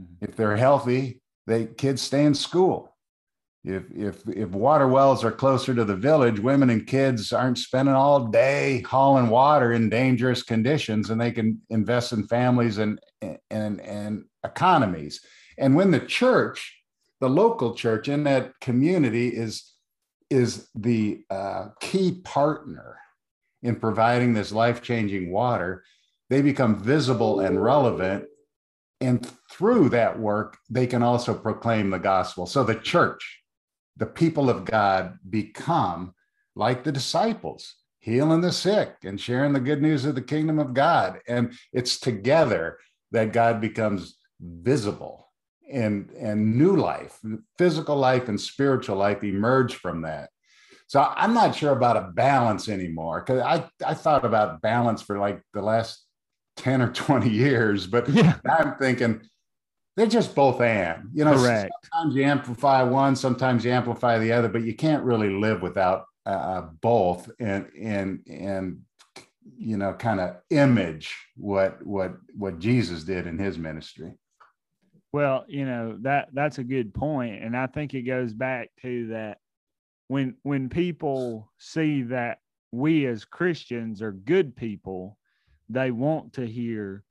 Mm-hmm. 0.00 0.24
If 0.24 0.36
they're 0.36 0.56
healthy, 0.56 1.20
they 1.46 1.66
kids 1.66 2.02
stay 2.02 2.24
in 2.24 2.34
school. 2.34 2.94
If 3.64 3.90
if 3.90 4.28
if 4.28 4.50
water 4.50 4.86
wells 4.86 5.24
are 5.24 5.32
closer 5.32 5.74
to 5.74 5.84
the 5.84 5.96
village, 5.96 6.38
women 6.38 6.68
and 6.68 6.86
kids 6.86 7.32
aren't 7.32 7.58
spending 7.58 7.94
all 7.94 8.26
day 8.26 8.82
hauling 8.82 9.28
water 9.28 9.72
in 9.72 9.88
dangerous 9.88 10.42
conditions, 10.42 11.08
and 11.10 11.20
they 11.20 11.32
can 11.32 11.60
invest 11.70 12.12
in 12.12 12.26
families 12.28 12.78
and 12.78 13.00
and 13.50 13.80
and 13.80 14.24
economies. 14.44 15.20
And 15.56 15.74
when 15.74 15.90
the 15.90 16.00
church, 16.00 16.76
the 17.20 17.30
local 17.30 17.74
church 17.74 18.08
in 18.08 18.24
that 18.24 18.52
community 18.60 19.28
is 19.28 19.72
is 20.28 20.68
the 20.74 21.24
uh, 21.30 21.68
key 21.80 22.20
partner 22.24 22.98
in 23.62 23.76
providing 23.76 24.34
this 24.34 24.52
life 24.52 24.82
changing 24.82 25.32
water, 25.32 25.84
they 26.28 26.42
become 26.42 26.82
visible 26.82 27.40
and 27.40 27.62
relevant. 27.62 28.24
And 29.04 29.30
through 29.50 29.90
that 29.90 30.18
work, 30.18 30.58
they 30.70 30.86
can 30.86 31.02
also 31.02 31.34
proclaim 31.34 31.90
the 31.90 31.98
gospel. 31.98 32.46
So 32.46 32.64
the 32.64 32.74
church, 32.74 33.42
the 33.96 34.06
people 34.06 34.50
of 34.50 34.64
God, 34.64 35.18
become 35.28 36.14
like 36.56 36.84
the 36.84 36.92
disciples, 36.92 37.76
healing 37.98 38.40
the 38.40 38.52
sick 38.52 38.96
and 39.04 39.20
sharing 39.20 39.52
the 39.52 39.60
good 39.60 39.82
news 39.82 40.04
of 40.04 40.14
the 40.14 40.22
kingdom 40.22 40.58
of 40.58 40.74
God. 40.74 41.20
And 41.28 41.52
it's 41.72 41.98
together 41.98 42.78
that 43.12 43.32
God 43.32 43.60
becomes 43.60 44.16
visible 44.40 45.24
and 45.70 46.10
and 46.10 46.58
new 46.58 46.76
life 46.76 47.18
physical 47.56 47.96
life 47.96 48.28
and 48.28 48.38
spiritual 48.38 48.96
life 48.96 49.24
emerge 49.24 49.74
from 49.76 50.02
that 50.02 50.28
so 50.86 51.00
i'm 51.16 51.32
not 51.32 51.54
sure 51.54 51.72
about 51.72 51.96
a 51.96 52.10
balance 52.14 52.68
anymore 52.68 53.24
because 53.24 53.40
i 53.40 53.64
i 53.86 53.94
thought 53.94 54.24
about 54.24 54.60
balance 54.60 55.00
for 55.00 55.18
like 55.18 55.40
the 55.54 55.62
last 55.62 56.04
10 56.56 56.82
or 56.82 56.92
20 56.92 57.28
years 57.28 57.86
but 57.86 58.08
yeah. 58.08 58.34
i'm 58.48 58.76
thinking 58.76 59.20
they're 59.96 60.06
just 60.06 60.34
both 60.34 60.60
and 60.60 61.08
you 61.12 61.24
know 61.24 61.36
Correct. 61.36 61.72
sometimes 61.92 62.14
you 62.14 62.24
amplify 62.24 62.82
one 62.82 63.16
sometimes 63.16 63.64
you 63.64 63.72
amplify 63.72 64.18
the 64.18 64.32
other 64.32 64.48
but 64.48 64.62
you 64.62 64.74
can't 64.74 65.04
really 65.04 65.30
live 65.30 65.62
without 65.62 66.06
uh, 66.26 66.62
both 66.80 67.30
and 67.38 67.68
and 67.78 68.20
and 68.28 68.80
you 69.56 69.76
know 69.76 69.92
kind 69.92 70.20
of 70.20 70.36
image 70.50 71.14
what 71.36 71.84
what 71.84 72.14
what 72.34 72.58
jesus 72.58 73.04
did 73.04 73.26
in 73.26 73.38
his 73.38 73.58
ministry 73.58 74.16
well, 75.14 75.44
you 75.46 75.64
know, 75.64 75.96
that 76.00 76.30
that's 76.32 76.58
a 76.58 76.64
good 76.64 76.92
point 76.92 77.40
and 77.44 77.56
I 77.56 77.68
think 77.68 77.94
it 77.94 78.02
goes 78.02 78.34
back 78.34 78.70
to 78.82 79.06
that 79.10 79.38
when 80.08 80.34
when 80.42 80.68
people 80.68 81.52
see 81.56 82.02
that 82.02 82.38
we 82.72 83.06
as 83.06 83.24
Christians 83.24 84.02
are 84.02 84.10
good 84.10 84.56
people, 84.56 85.16
they 85.68 85.90
want 85.90 86.34
to 86.34 86.46
hear 86.46 87.02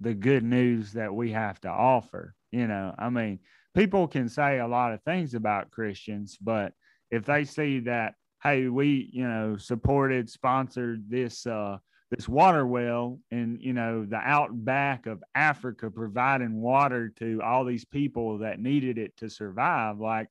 the 0.00 0.14
good 0.14 0.42
news 0.42 0.92
that 0.92 1.14
we 1.14 1.32
have 1.32 1.60
to 1.60 1.68
offer. 1.68 2.34
You 2.50 2.66
know, 2.66 2.94
I 2.98 3.10
mean, 3.10 3.40
people 3.74 4.08
can 4.08 4.28
say 4.28 4.58
a 4.58 4.66
lot 4.66 4.92
of 4.92 5.02
things 5.02 5.34
about 5.34 5.70
Christians, 5.70 6.36
but 6.40 6.72
if 7.10 7.24
they 7.24 7.44
see 7.44 7.80
that, 7.80 8.14
hey, 8.42 8.68
we, 8.68 9.10
you 9.12 9.28
know, 9.28 9.56
supported, 9.56 10.30
sponsored 10.30 11.04
this 11.08 11.46
uh, 11.46 11.78
this 12.10 12.28
water 12.28 12.66
well 12.66 13.20
in 13.30 13.58
you 13.60 13.72
know 13.72 14.04
the 14.04 14.16
outback 14.16 15.06
of 15.06 15.22
Africa 15.34 15.90
providing 15.90 16.60
water 16.60 17.12
to 17.20 17.40
all 17.42 17.64
these 17.64 17.84
people 17.84 18.38
that 18.38 18.58
needed 18.58 18.98
it 18.98 19.16
to 19.18 19.30
survive 19.30 19.98
like 20.00 20.28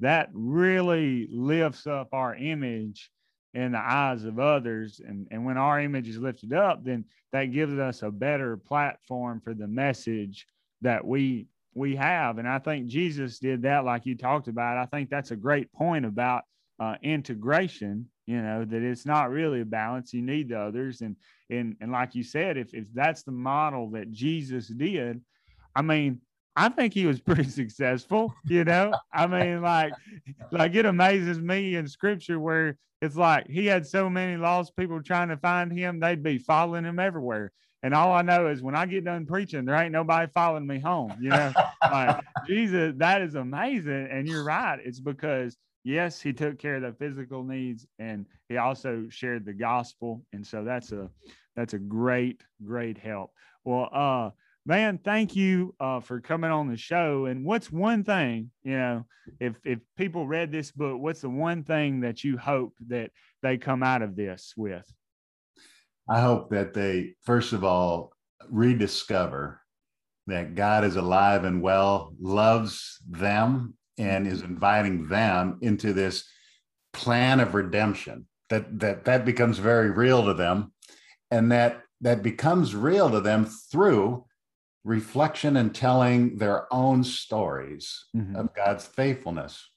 that 0.00 0.30
really 0.32 1.28
lifts 1.30 1.86
up 1.86 2.08
our 2.12 2.34
image 2.34 3.10
in 3.58 3.72
the 3.72 3.78
eyes 3.78 4.24
of 4.24 4.38
others 4.38 5.00
and 5.06 5.26
and 5.30 5.44
when 5.44 5.56
our 5.56 5.80
image 5.80 6.08
is 6.08 6.18
lifted 6.18 6.52
up 6.52 6.84
then 6.84 7.04
that 7.32 7.46
gives 7.46 7.78
us 7.78 8.02
a 8.02 8.10
better 8.10 8.56
platform 8.56 9.40
for 9.42 9.54
the 9.54 9.66
message 9.66 10.46
that 10.80 11.04
we 11.04 11.46
we 11.74 11.94
have. 11.94 12.38
And 12.38 12.48
I 12.48 12.58
think 12.58 12.88
Jesus 12.88 13.38
did 13.38 13.62
that 13.62 13.84
like 13.84 14.04
you 14.04 14.16
talked 14.16 14.48
about. 14.48 14.78
I 14.78 14.86
think 14.86 15.10
that's 15.10 15.30
a 15.30 15.36
great 15.36 15.72
point 15.72 16.04
about 16.04 16.42
uh, 16.80 16.96
integration 17.02 18.06
you 18.26 18.42
know 18.42 18.62
that 18.62 18.82
it's 18.82 19.06
not 19.06 19.30
really 19.30 19.62
a 19.62 19.64
balance. 19.64 20.12
You 20.12 20.20
need 20.20 20.50
the 20.50 20.60
others. 20.60 21.00
And 21.00 21.16
and 21.50 21.76
and 21.80 21.90
like 21.90 22.14
you 22.14 22.22
said 22.22 22.56
if 22.56 22.74
if 22.74 22.86
that's 22.92 23.22
the 23.22 23.32
model 23.32 23.90
that 23.90 24.10
jesus 24.10 24.68
did 24.68 25.20
i 25.74 25.82
mean 25.82 26.20
i 26.58 26.68
think 26.68 26.92
he 26.92 27.06
was 27.06 27.20
pretty 27.20 27.44
successful 27.44 28.34
you 28.46 28.64
know 28.64 28.92
i 29.12 29.26
mean 29.26 29.62
like 29.62 29.92
like 30.50 30.74
it 30.74 30.86
amazes 30.86 31.40
me 31.40 31.76
in 31.76 31.86
scripture 31.86 32.38
where 32.38 32.76
it's 33.00 33.16
like 33.16 33.46
he 33.48 33.66
had 33.66 33.86
so 33.86 34.10
many 34.10 34.36
lost 34.36 34.76
people 34.76 35.02
trying 35.02 35.28
to 35.28 35.36
find 35.36 35.72
him 35.72 36.00
they'd 36.00 36.22
be 36.22 36.38
following 36.38 36.84
him 36.84 36.98
everywhere 36.98 37.52
and 37.82 37.94
all 37.94 38.12
I 38.12 38.22
know 38.22 38.48
is 38.48 38.60
when 38.60 38.74
I 38.74 38.86
get 38.86 39.04
done 39.04 39.24
preaching, 39.24 39.64
there 39.64 39.76
ain't 39.76 39.92
nobody 39.92 40.30
following 40.32 40.66
me 40.66 40.80
home. 40.80 41.14
You 41.20 41.30
know, 41.30 41.52
like 41.82 42.24
Jesus, 42.46 42.94
that 42.96 43.22
is 43.22 43.36
amazing. 43.36 44.08
And 44.10 44.26
you're 44.26 44.42
right. 44.42 44.80
It's 44.82 45.00
because 45.00 45.56
yes, 45.84 46.20
he 46.20 46.32
took 46.32 46.58
care 46.58 46.76
of 46.76 46.82
the 46.82 46.92
physical 46.92 47.44
needs 47.44 47.86
and 47.98 48.26
he 48.48 48.56
also 48.56 49.06
shared 49.10 49.44
the 49.44 49.52
gospel. 49.52 50.24
And 50.32 50.46
so 50.46 50.64
that's 50.64 50.92
a 50.92 51.08
that's 51.54 51.74
a 51.74 51.78
great, 51.78 52.42
great 52.64 52.98
help. 52.98 53.32
Well, 53.64 53.88
uh, 53.92 54.30
man, 54.68 55.00
thank 55.02 55.34
you 55.34 55.74
uh, 55.80 55.98
for 55.98 56.20
coming 56.20 56.50
on 56.50 56.68
the 56.68 56.76
show. 56.76 57.24
And 57.24 57.42
what's 57.42 57.72
one 57.72 58.04
thing, 58.04 58.50
you 58.62 58.76
know, 58.76 59.06
if 59.40 59.54
if 59.64 59.78
people 59.96 60.28
read 60.28 60.52
this 60.52 60.70
book, 60.70 61.00
what's 61.00 61.22
the 61.22 61.30
one 61.30 61.64
thing 61.64 62.00
that 62.00 62.22
you 62.22 62.36
hope 62.36 62.74
that 62.88 63.10
they 63.42 63.56
come 63.56 63.82
out 63.82 64.02
of 64.02 64.14
this 64.14 64.52
with? 64.56 64.84
I 66.08 66.20
hope 66.20 66.50
that 66.50 66.74
they 66.74 67.14
first 67.22 67.54
of 67.54 67.64
all 67.64 68.12
rediscover 68.50 69.62
that 70.26 70.54
God 70.54 70.84
is 70.84 70.96
alive 70.96 71.44
and 71.44 71.62
well, 71.62 72.12
loves 72.20 72.98
them 73.08 73.74
and 73.96 74.26
is 74.26 74.42
inviting 74.42 75.08
them 75.08 75.58
into 75.62 75.94
this 75.94 76.28
plan 76.92 77.40
of 77.40 77.54
redemption 77.54 78.26
that 78.50 78.78
that 78.80 79.06
that 79.06 79.24
becomes 79.24 79.58
very 79.58 79.90
real 79.90 80.26
to 80.26 80.34
them 80.34 80.72
and 81.30 81.50
that 81.52 81.80
that 82.02 82.22
becomes 82.22 82.74
real 82.74 83.10
to 83.10 83.20
them 83.20 83.46
through 83.70 84.24
reflection 84.84 85.56
and 85.56 85.74
telling 85.74 86.36
their 86.38 86.72
own 86.72 87.04
stories 87.04 88.06
mm-hmm. 88.16 88.36
of 88.36 88.54
God's 88.54 88.86
faithfulness. 88.86 89.68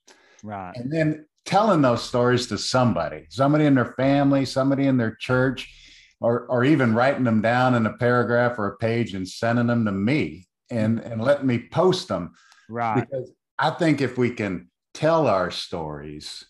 Right. 0.44 0.76
And 0.76 0.92
then 0.92 1.26
telling 1.46 1.82
those 1.82 2.04
stories 2.04 2.46
to 2.48 2.58
somebody 2.58 3.26
somebody 3.30 3.66
in 3.66 3.74
their 3.74 3.94
family 3.98 4.46
somebody 4.46 4.86
in 4.86 4.96
their 4.98 5.16
church 5.16 5.74
or 6.20 6.46
or 6.46 6.64
even 6.64 6.94
writing 6.94 7.24
them 7.24 7.42
down 7.42 7.74
in 7.74 7.88
a 7.88 7.98
paragraph 7.98 8.60
or 8.60 8.68
a 8.68 8.78
page 8.78 9.16
and 9.16 9.28
sending 9.28 9.66
them 9.68 9.86
to 9.86 9.92
me 9.92 10.46
and 10.70 11.00
and 11.00 11.22
letting 11.22 11.48
me 11.48 11.68
post 11.72 12.08
them. 12.08 12.32
Right. 12.70 13.08
Because 13.10 13.32
I 13.58 13.72
think 13.72 14.02
if 14.02 14.18
we 14.18 14.32
can 14.32 14.70
tell 14.94 15.28
our 15.28 15.52
stories, 15.52 16.46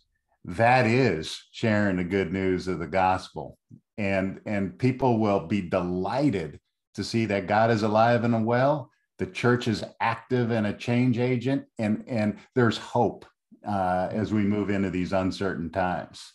that 0.46 0.88
is 0.88 1.44
sharing 1.52 1.98
the 1.98 2.04
good 2.04 2.32
news 2.32 2.68
of 2.68 2.80
the 2.80 2.88
gospel. 2.88 3.58
And, 3.98 4.42
and 4.46 4.80
people 4.80 5.20
will 5.20 5.42
be 5.42 5.62
delighted 5.62 6.60
to 6.96 7.04
see 7.04 7.26
that 7.26 7.48
God 7.48 7.72
is 7.72 7.84
alive 7.84 8.24
and 8.24 8.46
well. 8.46 8.92
The 9.18 9.26
church 9.28 9.68
is 9.68 9.84
active 10.00 10.52
and 10.52 10.68
a 10.68 10.74
change 10.74 11.20
agent, 11.20 11.66
and, 11.78 12.04
and 12.08 12.38
there's 12.56 12.78
hope 12.78 13.26
uh, 13.68 14.10
as 14.12 14.34
we 14.34 14.42
move 14.42 14.70
into 14.70 14.90
these 14.90 15.14
uncertain 15.14 15.70
times. 15.70 16.34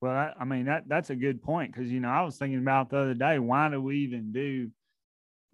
Well, 0.00 0.12
I, 0.12 0.32
I 0.40 0.44
mean 0.44 0.66
that 0.66 0.84
that's 0.86 1.10
a 1.10 1.16
good 1.16 1.42
point 1.42 1.72
because 1.72 1.90
you 1.90 2.00
know 2.00 2.10
I 2.10 2.22
was 2.22 2.36
thinking 2.36 2.58
about 2.58 2.90
the 2.90 2.98
other 2.98 3.14
day. 3.14 3.38
Why 3.38 3.70
do 3.70 3.80
we 3.80 3.98
even 3.98 4.32
do 4.32 4.70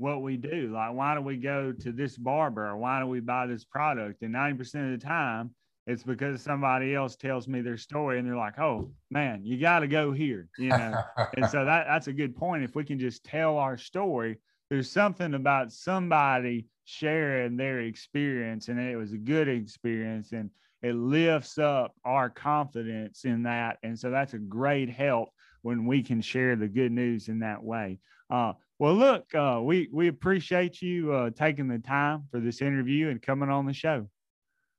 what 0.00 0.22
we 0.22 0.38
do. 0.38 0.72
Like, 0.72 0.94
why 0.94 1.14
do 1.14 1.20
we 1.20 1.36
go 1.36 1.72
to 1.72 1.92
this 1.92 2.16
barber 2.16 2.74
why 2.76 3.00
do 3.00 3.06
we 3.06 3.20
buy 3.20 3.46
this 3.46 3.64
product? 3.64 4.22
And 4.22 4.34
90% 4.34 4.94
of 4.94 4.98
the 4.98 5.06
time, 5.06 5.50
it's 5.86 6.02
because 6.02 6.42
somebody 6.42 6.94
else 6.94 7.16
tells 7.16 7.48
me 7.48 7.62
their 7.62 7.76
story 7.76 8.18
and 8.18 8.26
they're 8.26 8.36
like, 8.36 8.58
oh 8.58 8.90
man, 9.10 9.40
you 9.44 9.58
got 9.58 9.80
to 9.80 9.88
go 9.88 10.12
here. 10.12 10.48
You 10.58 10.68
know, 10.68 11.00
and 11.36 11.48
so 11.48 11.64
that, 11.64 11.86
that's 11.88 12.06
a 12.06 12.12
good 12.12 12.36
point. 12.36 12.64
If 12.64 12.74
we 12.74 12.84
can 12.84 12.98
just 12.98 13.24
tell 13.24 13.56
our 13.56 13.76
story, 13.76 14.38
there's 14.68 14.90
something 14.90 15.34
about 15.34 15.72
somebody 15.72 16.66
sharing 16.84 17.56
their 17.56 17.80
experience 17.80 18.68
and 18.68 18.78
it 18.78 18.96
was 18.96 19.12
a 19.12 19.18
good 19.18 19.48
experience 19.48 20.32
and 20.32 20.50
it 20.82 20.94
lifts 20.94 21.58
up 21.58 21.94
our 22.04 22.30
confidence 22.30 23.24
in 23.24 23.42
that. 23.42 23.78
And 23.82 23.98
so 23.98 24.10
that's 24.10 24.34
a 24.34 24.38
great 24.38 24.88
help 24.88 25.28
when 25.62 25.86
we 25.86 26.02
can 26.02 26.20
share 26.20 26.56
the 26.56 26.68
good 26.68 26.92
news 26.92 27.28
in 27.28 27.40
that 27.40 27.62
way. 27.62 27.98
Uh, 28.30 28.54
well, 28.78 28.94
look, 28.94 29.34
uh, 29.34 29.60
we 29.62 29.88
we 29.92 30.08
appreciate 30.08 30.80
you 30.80 31.12
uh, 31.12 31.30
taking 31.30 31.68
the 31.68 31.78
time 31.78 32.24
for 32.30 32.40
this 32.40 32.62
interview 32.62 33.10
and 33.10 33.20
coming 33.20 33.50
on 33.50 33.66
the 33.66 33.74
show. 33.74 34.08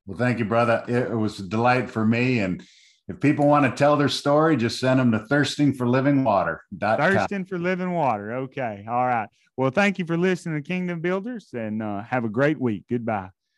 Well, 0.06 0.18
thank 0.18 0.40
you, 0.40 0.46
brother. 0.46 0.84
It, 0.88 1.12
was 1.12 1.40
a 1.40 1.48
delight 1.48 1.90
for 1.90 2.06
me. 2.06 2.40
And 2.40 2.64
if 3.08 3.20
people 3.20 3.48
want 3.48 3.66
to 3.66 3.78
tell 3.78 3.98
their 3.98 4.10
story, 4.10 4.58
just 4.58 4.80
send 4.80 5.00
them 5.00 5.12
to 5.12 5.20
thirsting 5.20 5.74
for 5.74 5.88
living 5.88 6.24
water. 6.24 6.64
Thirsting 6.80 7.46
for 7.46 7.60
living 7.60 7.92
water. 7.92 8.34
Okay. 8.34 8.86
All 8.88 9.06
right. 9.06 9.30
Well, 9.58 9.72
thank 9.72 10.00
you 10.00 10.06
for 10.06 10.18
listening 10.18 10.62
to 10.62 10.68
Kingdom 10.68 11.02
Builders 11.02 11.50
and 11.54 11.84
uh, 11.84 12.04
have 12.04 12.26
a 12.26 12.30
great 12.30 12.60
week. 12.60 12.86
Goodbye. 12.90 13.30